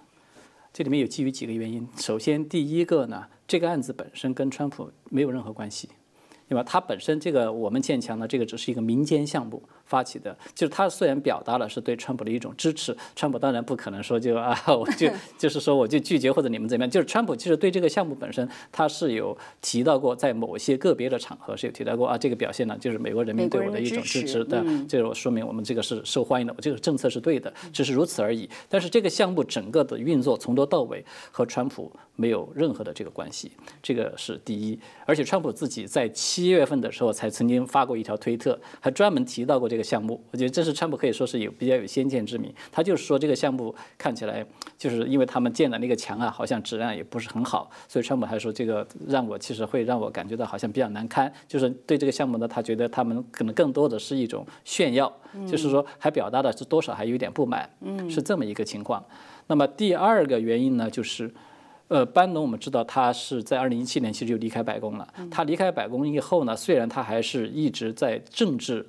[0.74, 1.88] 这里面有基于几个原因。
[1.96, 5.88] 首先，第一个呢，这个案子本身跟川普没有任何关系。
[6.50, 6.64] 对吧？
[6.64, 28.48] 它本身这个我们建强呢，这个只是一个民间项目发起的，就是他虽然表达了是对川普的一种支持，川普当然不可能说就啊，我就 就是说我就拒绝或者你们怎么样，就是川普其实对这个项目本身他是有提到过，在某些个别的场合是有提到过啊，这个表现呢就是美国人民对我的一种支持的，这个说明我们这个是受欢迎的，我这个政策是对的，只是如此而已。
[28.70, 34.80] 但是这个项目整个的运作从头到尾和川普没有任何的这个关系，这个是第一。
[35.06, 40.24] 而且川普自己在七月份的时候才曾经发过一条推特，还专门提到过这个项目。
[40.32, 42.54] 我觉得这是川普可以说是有比较有先见之明。
[42.72, 44.46] 他就是说这个项目看起来
[44.78, 51.32] 就是因为他们建的那个墙啊，好像质量也不是很好，所以川普还说这个让我其实会让我感觉到好像比较难堪。
[51.48, 55.12] 就是对这个项目呢，他觉得他们可能更多的是一种炫耀，
[55.48, 57.70] 就是说还表达的是多少还有点不满，
[58.10, 59.04] 是这么一个情况。
[59.48, 61.32] 那么第二个原因呢，就是。
[61.90, 65.08] 呃，班农我们知道他是在二零一七年其实就离开白宫了。
[65.32, 68.86] 他离开白宫以后呢，虽然他还是一直在政治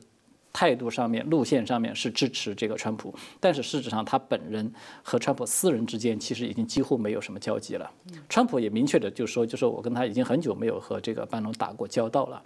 [0.52, 7.90] 态度上面、路线上面是支持这个川普，但是事实上他本人和川普私人之间其实已经几乎没有什么交集了。
[8.28, 12.42] 川普也明确的就说，就是我跟他已经很久没有和这个班农打过交道了。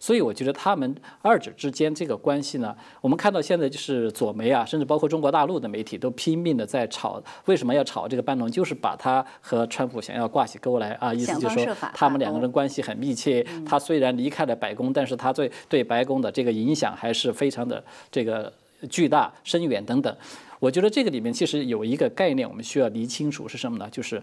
[0.00, 8.50] 所以我觉得他们二者之间这个关系呢，我们看到现在就是左媒啊，甚至包括中国大陆的媒体都拼命的在炒，为什么要炒这个班农？
[8.50, 13.44] 就是把他和川普想要挂起钩来啊，意思就是说他们两个人关系很密切。
[13.66, 18.52] 他虽然离开了白宫，但是他对对白宫的这个影响还是非常的这个
[18.90, 20.16] 巨大、深远等等。
[20.58, 23.88] 我觉得这个里面其实有一个概念我们需要理清楚是什么呢？
[23.90, 24.22] 就是。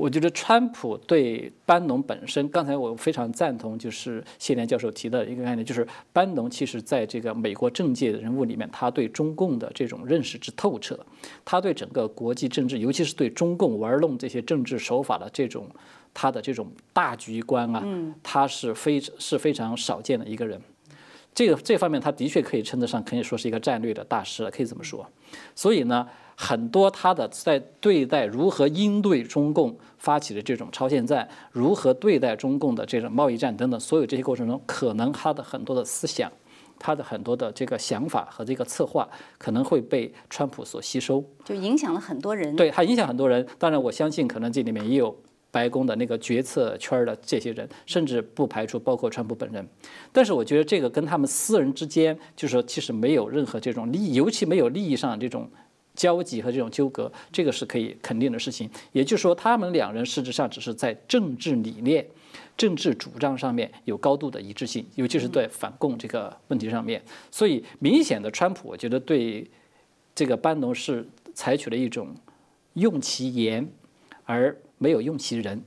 [0.00, 10.98] 我觉得川普对班农本身，刚才我非常赞同，就是谢连教授提的一个概念，就是班农其实在这个美国政界的人物里面，他对中共的这种认识之透彻，
[11.44, 15.68] 他对整个国际政治，尤其是对中共玩弄这些政治手法的这种
[16.14, 17.84] 他的这种大局观啊，
[18.22, 20.58] 他是非是非常少见的一个人。
[21.34, 25.06] 这个这方面，他的确可以称得上可以说是一个战略的大师了，可以这么说。
[25.54, 26.08] 所以呢。
[26.42, 36.32] 很多他的在对待如何应对中共发起的这种超限战，如何对待中共的这种贸易战等等，所有这些过程中，可能他的很多的思想，
[36.78, 42.56] 他的很多的这个想法和这个策划，可能会被川普所吸收，就影响了很多人。
[42.56, 45.14] 对他影响很多人，当然我相信可能这里面也有
[45.50, 49.68] 白宫的那个决策圈的这些人，甚至不排除包括川普本人。
[50.10, 55.46] 但是我觉得这个跟他们私人之间，就是说其实没有任何这种利益，尤其没有利益上这种。
[56.00, 58.70] 交集和这种纠葛，这个是可以肯定的事情。
[58.92, 62.06] 也就是说，他们两人实质上只是在政治理念、
[62.56, 67.02] 政治主张上面有高度的一致性，尤其是在反共这个问题上面。
[67.30, 69.46] 所以，明显的，川普我觉得对
[70.14, 72.14] 这个班农是采取了一种
[72.72, 73.70] 用其言
[74.24, 75.62] 而没有用其人。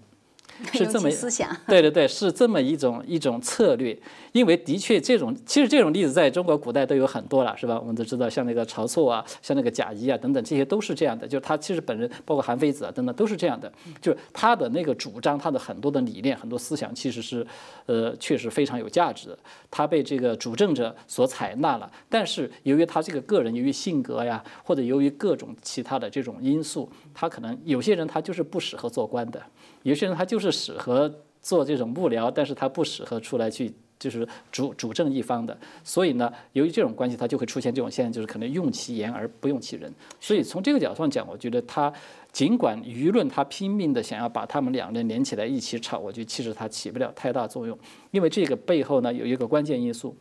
[0.73, 3.97] 是这么思想， 对对对，是这么一种一种策略。
[4.31, 7.79] 因为的确，这种其实这种例子在中国古代都有很多了，是吧？
[7.79, 11.27] 我们都知道，像那个晁错啊，像那个贾谊啊等等，这些都是这样的。
[11.27, 13.71] 就是他其实本人，包括韩非子啊等等，都是这样的。
[14.01, 17.45] 就是他的那个主张，他的很多的理念、很多思想，其实是
[17.85, 19.37] 呃确实非常有价值的。
[19.69, 29.39] 他被这个主政者所采纳了，但是由于他这个个人，由于性格呀，或者由于各种其他的这种因素，他可能有些人他就是不适合做官的，
[29.83, 33.71] 有些人他就是适合做这种幕僚，但是他不适合出来去。
[33.99, 39.89] 就是主主政一方的，所以呢，由于这种关系，它就会出现这种现象，就是可能用其言而不用其人。
[40.19, 41.93] 所以从这个角度上讲，我觉得他
[42.33, 47.79] 尽管舆论他拼命的想要把他们两人连起来一起炒，我觉得其实他起不了太大作用，
[48.11, 50.13] 因为这个背后呢有一个关键因素，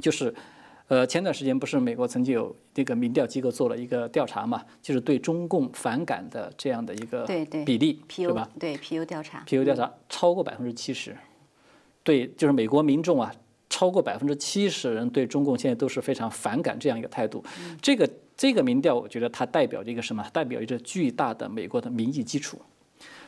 [0.00, 0.34] 就是
[0.88, 7.26] 呃前段时间不是美国曾经有这个民调机构做了一个调查嘛，就是对中共反感的这样的一个
[7.64, 8.48] 比例，是吧？
[8.58, 11.16] 对 PU 调查，PU 调查超过百分之七十。
[12.02, 13.30] 对，就是美国民众啊，
[13.68, 17.44] 超过百分之七十人对中共现在都是非常反感这样一个态度。
[17.82, 20.24] 这个这个民调，我觉得它代表着一个什么？
[20.32, 22.58] 代表一个巨大的美国的民意基础。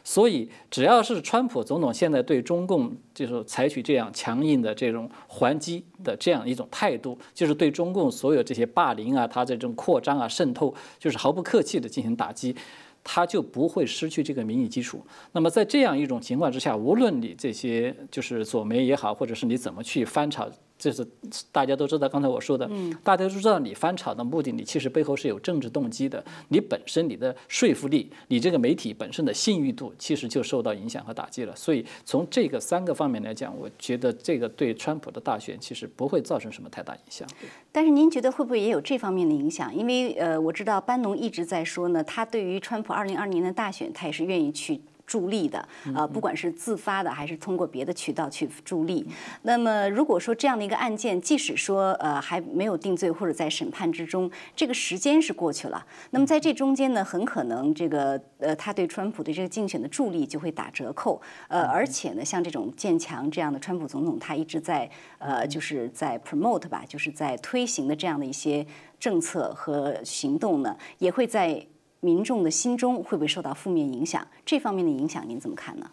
[0.02, 12.54] 所以，只要是川普总统现在对中共就是采取这样强硬的这种还击的这样一种态度，就是对中共所有这些霸凌啊，他这种扩张啊、渗透，就是毫不客气的进行打击。
[13.02, 15.02] 他就不会失去这个民意基础。
[15.32, 20.46] 那么在这样一种情况之下，无论你这些就是左媒也好，或者是你怎么去翻炒。
[20.80, 21.06] 这是
[21.52, 22.68] 大家都知道，刚才我说的，
[23.04, 26.24] 大家都知道你翻炒的目的，你其实背后是有政治动机的。
[26.48, 31.54] 你本身你的说服力，你这个媒体本身的信誉度，其实就受到影响和打击了。
[31.54, 37.28] 所以从这个三个方面来讲，我觉得这个对川普的大选其实不会造成什么太大影响。
[37.70, 39.74] 但是您觉得会不会也有这方面的影响？
[39.74, 44.80] 因为呃，我知道班农一直在说呢，他对于川普二零二年的大选，他也是愿意去。
[45.10, 49.04] 助力的，呃，不管是自发的还是通过别的渠道去助力。
[49.42, 55.84] 那么，如果说这样的一个案件，即使说呃还没有定罪或者在审判之中，这个时间是过去了。
[56.10, 61.20] 那么在这中间呢，很可能这个呃他对川普的这个竞选的助力就会打折扣。
[61.48, 68.64] 呃，而且呢，像这种建强这样的川普总统，他一直在呃就是在 promote 吧，就是在推行的这样的一些
[69.00, 71.66] 政策和行动呢，也会在。
[72.00, 74.26] 民众的心中会不会受到负面影响？
[74.44, 75.90] 这方面的影响您怎么看呢？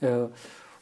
[0.00, 0.30] 呃，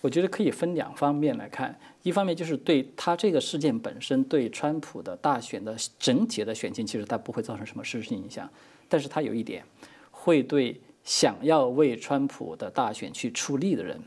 [0.00, 1.78] 我觉得可以分两方面来看。
[2.02, 8.48] 一方面就是对他这个事件本身，对川普的大选的整体的选情，其实它不会造成什么实质性影响。
[8.88, 9.64] 但是它有一点，
[10.11, 14.00] 会对想要为川普的大选去出力的人，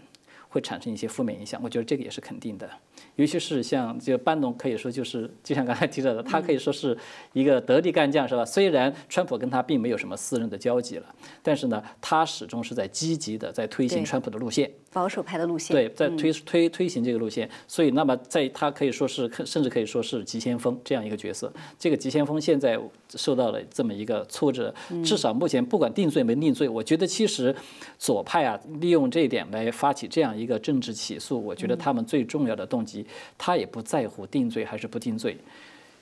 [0.47, 1.59] 会产生一些负面影响。
[1.61, 2.69] 我觉得这个也是肯定的。
[3.15, 6.97] 尤其是像这个班农，可以说就是就像刚才提到的，他可以说是
[7.33, 8.45] 一个得力干将，是吧？
[8.45, 11.05] 虽然川普跟他并没有什么私人的交集了，
[11.43, 15.75] 但是呢，他始终是在积极的在推行川普的路线，保守派的路线。
[15.75, 17.49] 对，在推推推行这个路线。
[17.67, 21.51] 所以，那么在他可以说是，甚至可以说是急先锋这样一个角色。
[21.77, 22.79] 这个急先锋现在
[23.15, 27.53] 受到了这么一个挫折，至少目前不管定罪没定罪，我觉得其实
[27.97, 32.88] 左派啊，利用这一点来发起这样一个政治起诉，我觉得他们最重要的动机。
[33.37, 35.37] 他也不在乎定罪还是不定罪，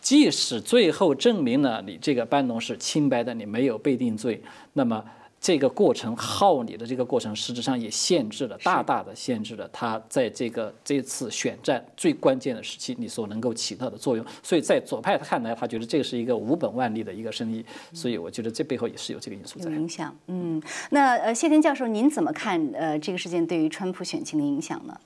[0.02, 4.42] 即使最后证明了你这个班农是清白的，你没有被定罪，
[4.74, 5.04] 那么
[5.40, 14.26] 这个过程耗你的这个过程，实质上也限制了，大大的限制了他在这个这次选战最关键的时期你所能够起到的作用。
[14.42, 17.64] 所以在左派看来，他觉得这是一个无本万利的一个生意。
[17.94, 19.70] 所以我觉得这背后也是有这个因素在。
[19.70, 25.00] 影响，嗯，那呃，谢天教授，您怎么看呃这个事件对于川普选情的影响呢？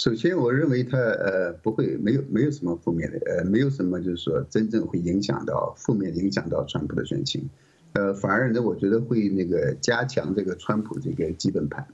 [0.00, 7.50] 首先，我认为他呃不会没有没有什么负面的，呃没有什么就是说真正会影响到负面影响到川普的选情，
[7.92, 11.86] 呃反而呢我觉得会那个加强这个川普这个基本盘，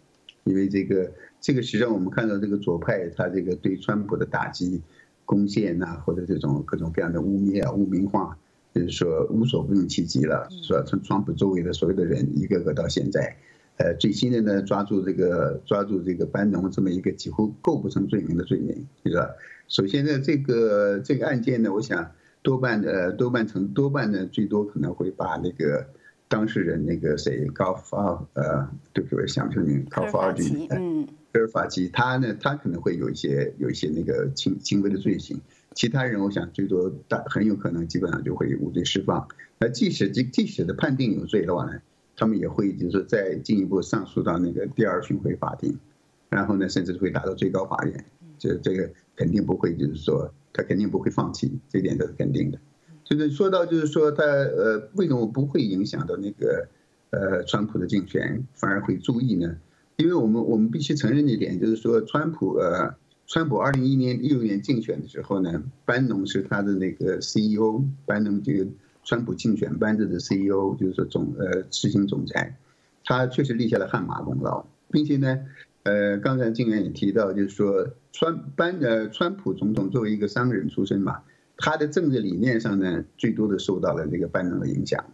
[0.45, 4.81] 因为这个这个实际上我们看到这个左派他这个对川普的打击、
[5.25, 8.39] 攻陷呐或者这种各种各样的污蔑啊、污名化，
[8.73, 13.37] 就是说无所不用其极了，说从川普周围的所有的人一个个到现在。
[13.79, 19.29] 呃，最新的呢，抓住这个抓住这个班农这么一个几乎构不成罪名的罪名，是吧？
[19.69, 22.13] 首先呢，这个这个案件呢，我想
[22.43, 25.87] 多半的多半成多半呢，最多可能会把那个
[26.29, 35.39] 当事人那个谁高发呃，对不起，想不起名，高发二军，嗯，阿尔法奇，他呢，他可能会有一些有一些那个轻轻微的罪行，
[35.75, 39.29] 其他人我想最多大很有可能基本上就会无罪释放。
[39.59, 41.81] 那即使即即使的判定有罪的话呢，
[42.17, 45.79] 他们也会就是说再进一步上诉到那个第二巡回法庭，
[46.31, 48.05] 然后呢甚至会达到最高法院。
[48.39, 52.59] 这这个肯定不会就是说他肯定不会放弃，这点都是肯定的。
[53.05, 56.69] 就是说到就是说他呃为什么不会影响到那个
[57.11, 59.57] 呃川普的竞选，反而会注意呢？
[59.97, 62.95] 因为我们我们必须承认一点，就是说川普呃，
[63.27, 68.67] 川普二零一年六年竞选的时候呢，班农是他的那个 CEO，班农这个
[69.07, 72.59] 川普竞选班子的 CEO，就是说总呃执行总裁，
[73.05, 75.39] 他确实立下了汗马功劳，并且呢，
[75.85, 81.23] 呃，刚才静源也提到，就是说川班呃川普总统作为一个商人出身嘛，
[81.57, 85.05] 他的政治理念上呢，最多的受到了这个班农的影响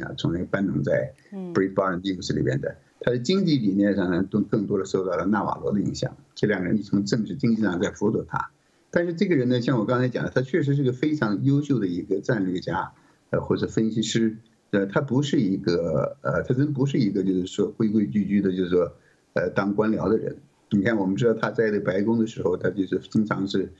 [0.00, 1.12] 啊，从那个班农在
[1.54, 2.74] Breitbart News 里边的。
[3.04, 6.16] 他的经济理念上呢，都更多的受到了纳瓦罗的影响。
[6.36, 8.50] 这两个人从政治经济上在辅佐他，
[8.92, 12.92] 但是这个人呢，像我刚才讲的，他确实是个非常优秀的一个战略家，
[13.32, 14.36] 呃，或者分析师。
[14.70, 18.90] 呃，他不是一个，呃，他真不是一个就是说规规矩矩的，就是说，
[19.34, 20.34] 呃，当官僚的人。
[20.70, 23.70] 你看，我们知道他在那白宫的时候，他就是经常是，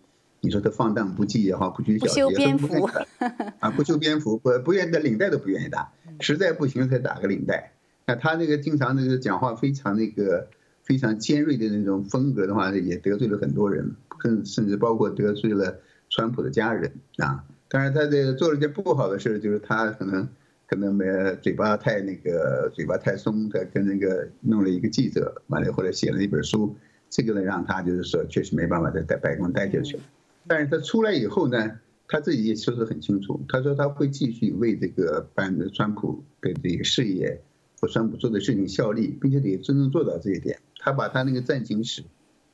[0.43, 2.47] 你说他放荡不羁也好，不拘小节，
[3.59, 5.91] 啊，不修边幅，不不愿意的领带都不愿意打，
[6.21, 7.73] 实在不行才打个领带。
[8.07, 10.49] 那他那个经常那个讲话非常那个
[10.83, 15.79] 非常尖锐的那种风格的话，也得罪了很多人，更甚至包括得罪了
[16.11, 17.45] 川普的家人啊。
[17.73, 20.29] 当然，他这个做了件不好的事，就是他可能
[20.67, 21.07] 可能没
[21.41, 26.77] 嘴巴太那个嘴巴太松，他跟那个弄了一个记者，完了后来写了一本书，
[27.09, 30.03] 这个呢让他就是说确实没办法再在白宫待下去了。
[30.47, 37.41] 但是他出来以后呢，他自己也说得很清楚，他说他会继续为这个班的川普的这个事业
[37.81, 37.89] 和。
[37.89, 40.59] 川普做的事情效力，并且得真正做到这一点。
[40.79, 42.03] 他把他那个战情室，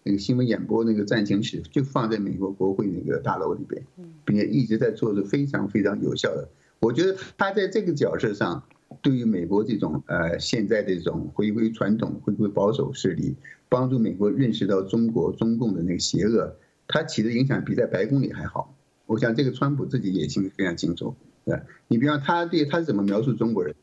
[0.08, 3.82] 那个新闻演播那个战情室，就放在美国国会那个大楼里边，
[4.24, 6.48] 并且一直在做着非常非常有效的。
[6.80, 8.62] 我觉得他在这个角色上，
[9.02, 13.36] 对于美国这种呃现在这种回归传统、回归保守势力，
[13.68, 16.56] 帮助美国认识到中国中共的那个邪恶，
[16.86, 18.74] 他起的影响比在白宫里还好。
[19.04, 21.14] 我想这个川普自己也心里非常清楚。
[21.44, 23.74] 对，你比方他对他是怎么描述中国人？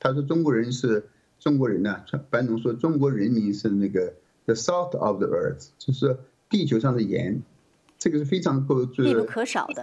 [0.00, 1.04] 他说：“中国人是
[1.38, 4.12] 中国人呢。”川班农说：“中国人民是那个
[4.46, 6.16] the salt of the earth，就是
[6.48, 7.42] 地球上的盐，
[7.98, 9.82] 这个是非常不必不可少的，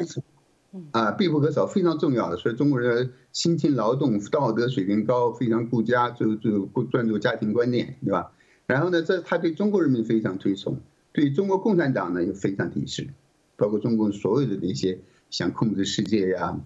[0.91, 2.37] 啊，必不可少，非常重要的。
[2.37, 8.31] 所以中国人辛勤劳动，道德水平高，非常顾家，就就不专注家庭观念，对吧？
[8.65, 10.79] 然后呢，这他对中国人民非常推崇，
[11.11, 13.07] 对中国共产党呢又非常敌视，
[13.55, 14.99] 包括中共所有的那些
[15.29, 16.59] 想控制世界呀，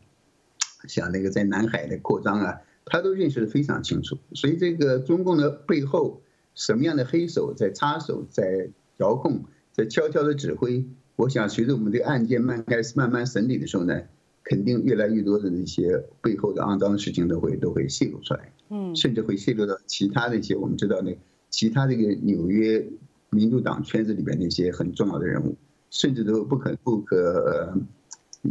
[0.88, 6.22] 想那个在南海的扩张啊。”他都认识的非常清楚，所以这个中共的背后
[6.56, 10.86] 什么样的黑手在插手、在遥控、在悄悄的指挥，
[11.16, 14.02] 我想随着我们这个案件慢开始慢慢审理的时候呢，
[14.44, 21.16] 肯定越来越多的那些背后的肮脏的事情都会都会泄露出来，嗯，甚至会泄露到其他的一些我们知道那
[21.50, 22.84] 其他这个纽约
[23.30, 25.56] 民主党圈子里边那些很重要的人物，
[25.92, 27.78] 甚至都不可不可。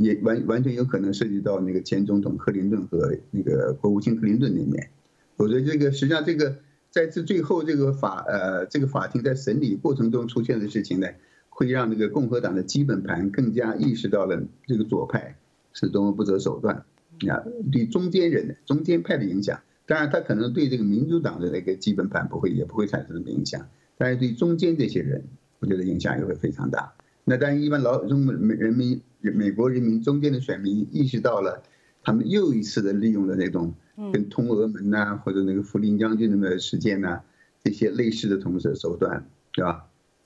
[0.00, 4.90] 也完完全有可能涉及到那个前总统克林顿和那个国务卿克林顿那面，
[5.36, 6.56] 我觉得这个实际上这个
[6.94, 11.08] 在这最后这个法呃这个法庭在审理过程中出现的事情呢，
[11.48, 15.36] 会让这个共和党的基本盘更加意识到了这个左派
[15.72, 16.84] 是多么不择手段
[17.28, 17.42] 啊，
[17.72, 23.66] 对中间人中间派的影响，当然他可能对这个民主党的那个基本盘不会也不会产生什么影响，
[23.98, 25.24] 但是对中间这些人，
[25.58, 26.92] 我觉得影响也会非常大。
[27.24, 29.00] 那当然，一般老中美人民。
[29.34, 31.62] 美国人民中间的选民意识到了，
[32.02, 33.72] 他们又一次的利用了那种
[34.12, 37.20] 跟通俄门呐，或者那个福林将军的事件呐，
[37.62, 39.84] 这些类似的同时手段，对吧？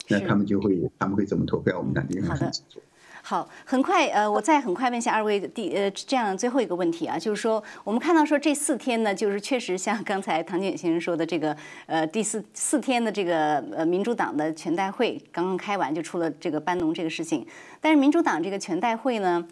[0.09, 1.79] 那他们就会他们会怎么投票？
[1.79, 2.81] 我们看这个很清楚。
[3.21, 11.55] 好，很快，呃，我再很快问一下二位第呃这样最后一个问题啊，就是说我们看到说这四天呢，就是确实像刚才唐建先生说的这个
[11.85, 17.47] 呃第四四天的这个呃民主党的全代会刚刚开完就出了这个班农这个事情，
[17.83, 19.47] 但是民主党这个全代会呢，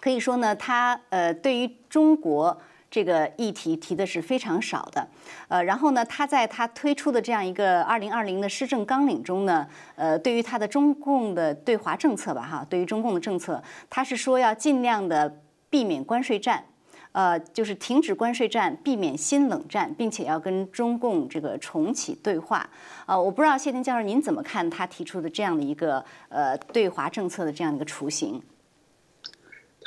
[0.00, 2.58] 可以说呢，他呃对于中国。
[2.94, 5.04] 这个议题提的是非常少的，
[5.48, 9.66] 呃，然后呢，他在他推出的这样一个二零二零的施政纲领中呢，
[9.96, 16.64] 呃，对于他的中共的对华政策吧，哈，对于中共的政策，他是说要尽量的避免关税战，
[17.10, 22.64] 呃，就是停止关税战，避免新冷战，并且要跟中共这个重启对话。
[23.06, 28.40] 啊，我不知道谢天教授您怎么看他提出的这样的一个呃对华政策的这样一个雏形？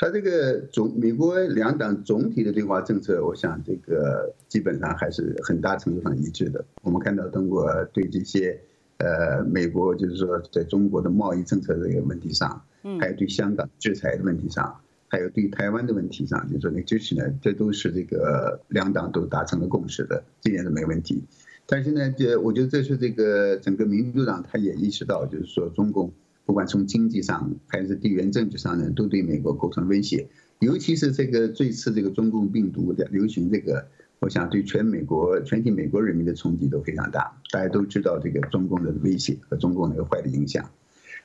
[0.00, 6.64] 他这个总美国两党总体的对华政策，我想这个基本上还是很大程度上一致的。
[6.82, 8.60] 我们看到中国对这些，
[8.98, 12.62] 呃，美国就是说在中国的贸易政策这个问题上，
[13.00, 21.24] 还有对香港制裁的问题上，还有对台湾的问题上，就是说那支持呢，这都是这个两党都达成了共识的，这点是没问题。
[21.66, 26.12] 但是呢，这我觉得这是这个整个民主党他也意识到，就是说中共
[26.48, 30.26] 不管从经济上还是地缘政治上呢，都对美国构成威胁。
[30.60, 33.86] 尤其是这个这次这个中共病毒的流行，这个
[34.18, 37.38] 我想对全美国全体美国人民的冲击都非常大。
[37.52, 40.70] 大家都知道这个中共的威胁和中共那个坏的影响。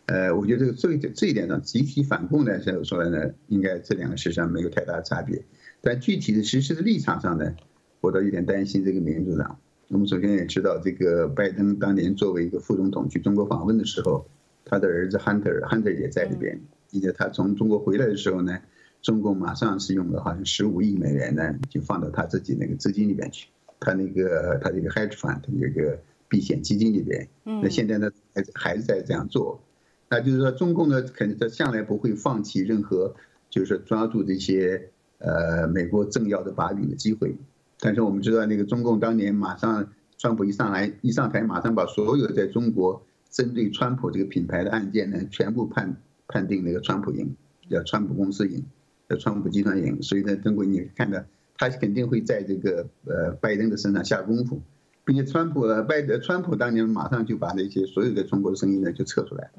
[0.07, 5.41] 呃，我觉得这个这一点这一点上，集体反共呢，现在说来呢，应该这两个事实上没有太大差别。
[5.79, 7.55] 但具体的实施的立场上呢，
[8.01, 9.57] 我倒有点担心这个民主党。
[9.87, 14.27] 我们首先也知道，这个拜登当年作为一个副总统去中国访问的时候，
[14.65, 16.61] 他的儿子 Hunter Hunter 也在里边。
[16.87, 18.59] 记得他从中国回来的时候呢，
[19.01, 23.47] 中共马上是用了好像十五亿美元呢，就放到他自己那个资金里边去，
[23.79, 25.99] 他那个他这个 hedge fund 那个
[26.29, 27.27] 避险基金里边。
[27.43, 29.63] 那现在呢，还还是在这样做。
[30.09, 33.15] 那就是说，中共呢，肯定他向来不会放弃任何，
[33.49, 37.35] 就是抓住这些呃美国政要的把柄的机会。
[37.79, 43.03] 但是我们知道，那个中共当年马上，川普一上来一上台，马上把所有在中国
[43.33, 47.35] 针对川普这个品牌的案件呢，全部判判定那个川普赢，
[47.67, 48.63] 叫川普公司赢，
[49.09, 49.99] 叫川普集团赢。
[50.03, 51.19] 所以呢，中国你看到
[51.57, 54.61] 他肯定会在这个呃拜登的身上下功夫，
[55.03, 59.49] 并且川普拜川普当年马上就把那些所有的中国的声音呢就撤出来。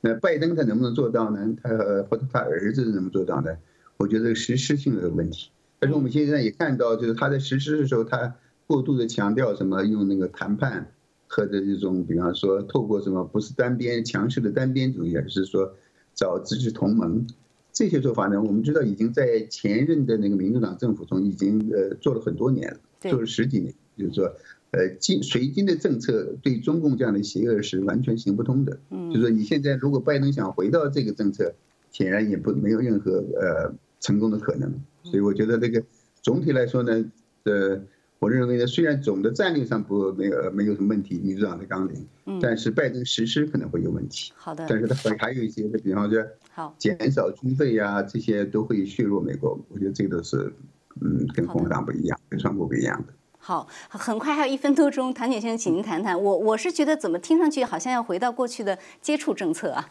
[0.00, 1.56] 那拜登他能不能做到呢？
[1.60, 1.70] 他
[2.08, 3.56] 或者他儿子能不能做到呢？
[3.96, 5.50] 我觉得实施性的问题。
[5.80, 8.36] 但是我们现在也看到，就是他在实施的时候，他
[8.68, 10.92] 过度的强调什么用那个谈判
[11.28, 15.72] 和的这种，比方说透过什么不是单边强势的单边主义，而是说
[16.14, 17.24] 找支持同盟
[17.72, 18.42] 这些做法呢？
[18.42, 24.34] 我们知道已经在前任的那个民主党政府中已经呃做了很多年了，做了十几年，就是说。
[24.70, 28.78] 呃，经随经的政策对中共这样的邪恶是完全行不通的。
[28.90, 31.54] 嗯，就是说你现在如果拜登想回到这个政策，
[31.90, 34.70] 显然也不没有任何呃成功的可能。
[35.04, 35.82] 所以我觉得这个
[36.20, 37.02] 总体来说呢，
[37.44, 37.80] 呃，
[38.18, 44.32] 我认为呢，虽然总的战略上不没有没有什么问题，民主党的纲领，嗯，但是拜登实施可能会有问题。
[44.36, 44.66] 好的。
[44.68, 49.58] 但是他还还有一些，比方说，好，减少军费呀，这些都会削弱美国。
[49.68, 50.52] 我觉得这个都是，
[51.00, 53.12] 嗯，跟共和党不一样，跟川普不一样的。
[53.38, 56.20] 好，很快还有一分多钟，唐姐先生，请您谈谈。
[56.20, 59.90] 我我是觉得怎么听上去好像要回到过去的接触政策啊？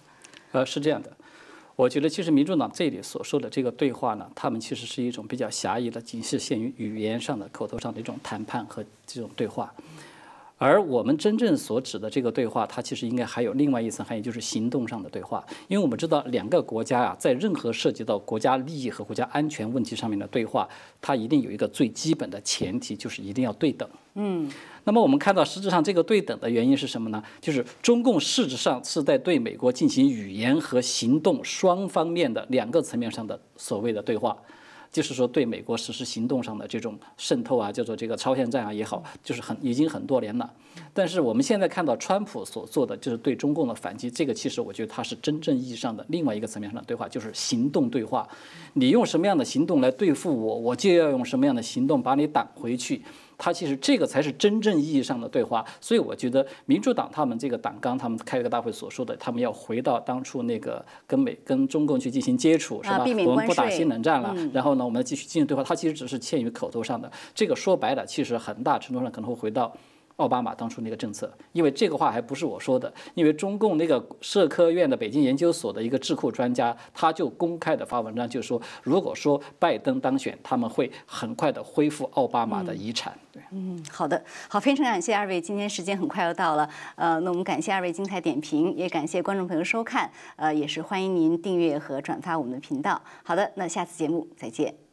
[0.51, 1.15] 呃，是这样的，
[1.78, 9.71] 我觉得其实民主党这里所说的这个对话呢，他们其实是一种比较狭义的，仅是限于语言上的、口头上的一种谈判和这种对话。
[10.57, 15.45] 而我们真正所指的这个对话，它其实应该还有另外一层含义，就是行动上的对话。
[15.67, 20.67] 因为我们知道，两个国家啊，在任何涉及到国家利益和国家安全问题上面的对话，
[20.99, 23.87] 它一定有一个最基本的前提，就是一定要对等。
[24.15, 24.51] 嗯。
[24.83, 27.21] 那么我们看到，实质上这个对等的原因是什么呢？
[27.41, 34.37] 就是中共事实上是在对美国进行语言和行动双方面的两个层面上的所谓的对话。
[34.97, 40.51] 就是说，对美国实施行动上的这种渗透啊，叫做这个超限战啊也好，就是很已经很多年了。
[40.91, 48.27] 但是我们现在看到川普所做的，就是对中共的反击，这个其实我觉得它是真正意义上的另外一个层面上的对话，就是行动对话。
[48.73, 53.03] 你用什么样的行动来对付我，我就要用什么样的行动把你挡回去。
[53.38, 63.05] 他其实这个才是真正意义上的对话，所以我觉得民主党他们这个党纲，他们开了个大会所说的，他们要回到当初那个跟美跟中共去进行接触，是吧？
[63.25, 65.63] 我们不打新冷战了，然后呢，我们继续进行对话。
[65.63, 69.71] 他其实只是限于口头上的，这个说白了，其实很大程度上可能会回到。
[70.18, 83.18] 奥巴马当初那个政策，因为这个话还不是我说的，因为中共那个社科院的北京研究所的一个智库专家，他就公开的发文章，就说如果说拜登当选，他们会很快的恢复奥巴马的遗产。
[83.32, 92.99] 对，嗯，好的，好，非常感谢二位，今天时间很快又到了，呃，那我们感谢二位精彩点评，也感谢观众朋友收看，呃，也是欢迎您订阅和转发我们的频道。
[93.24, 94.86] 好的，那下次节目再见。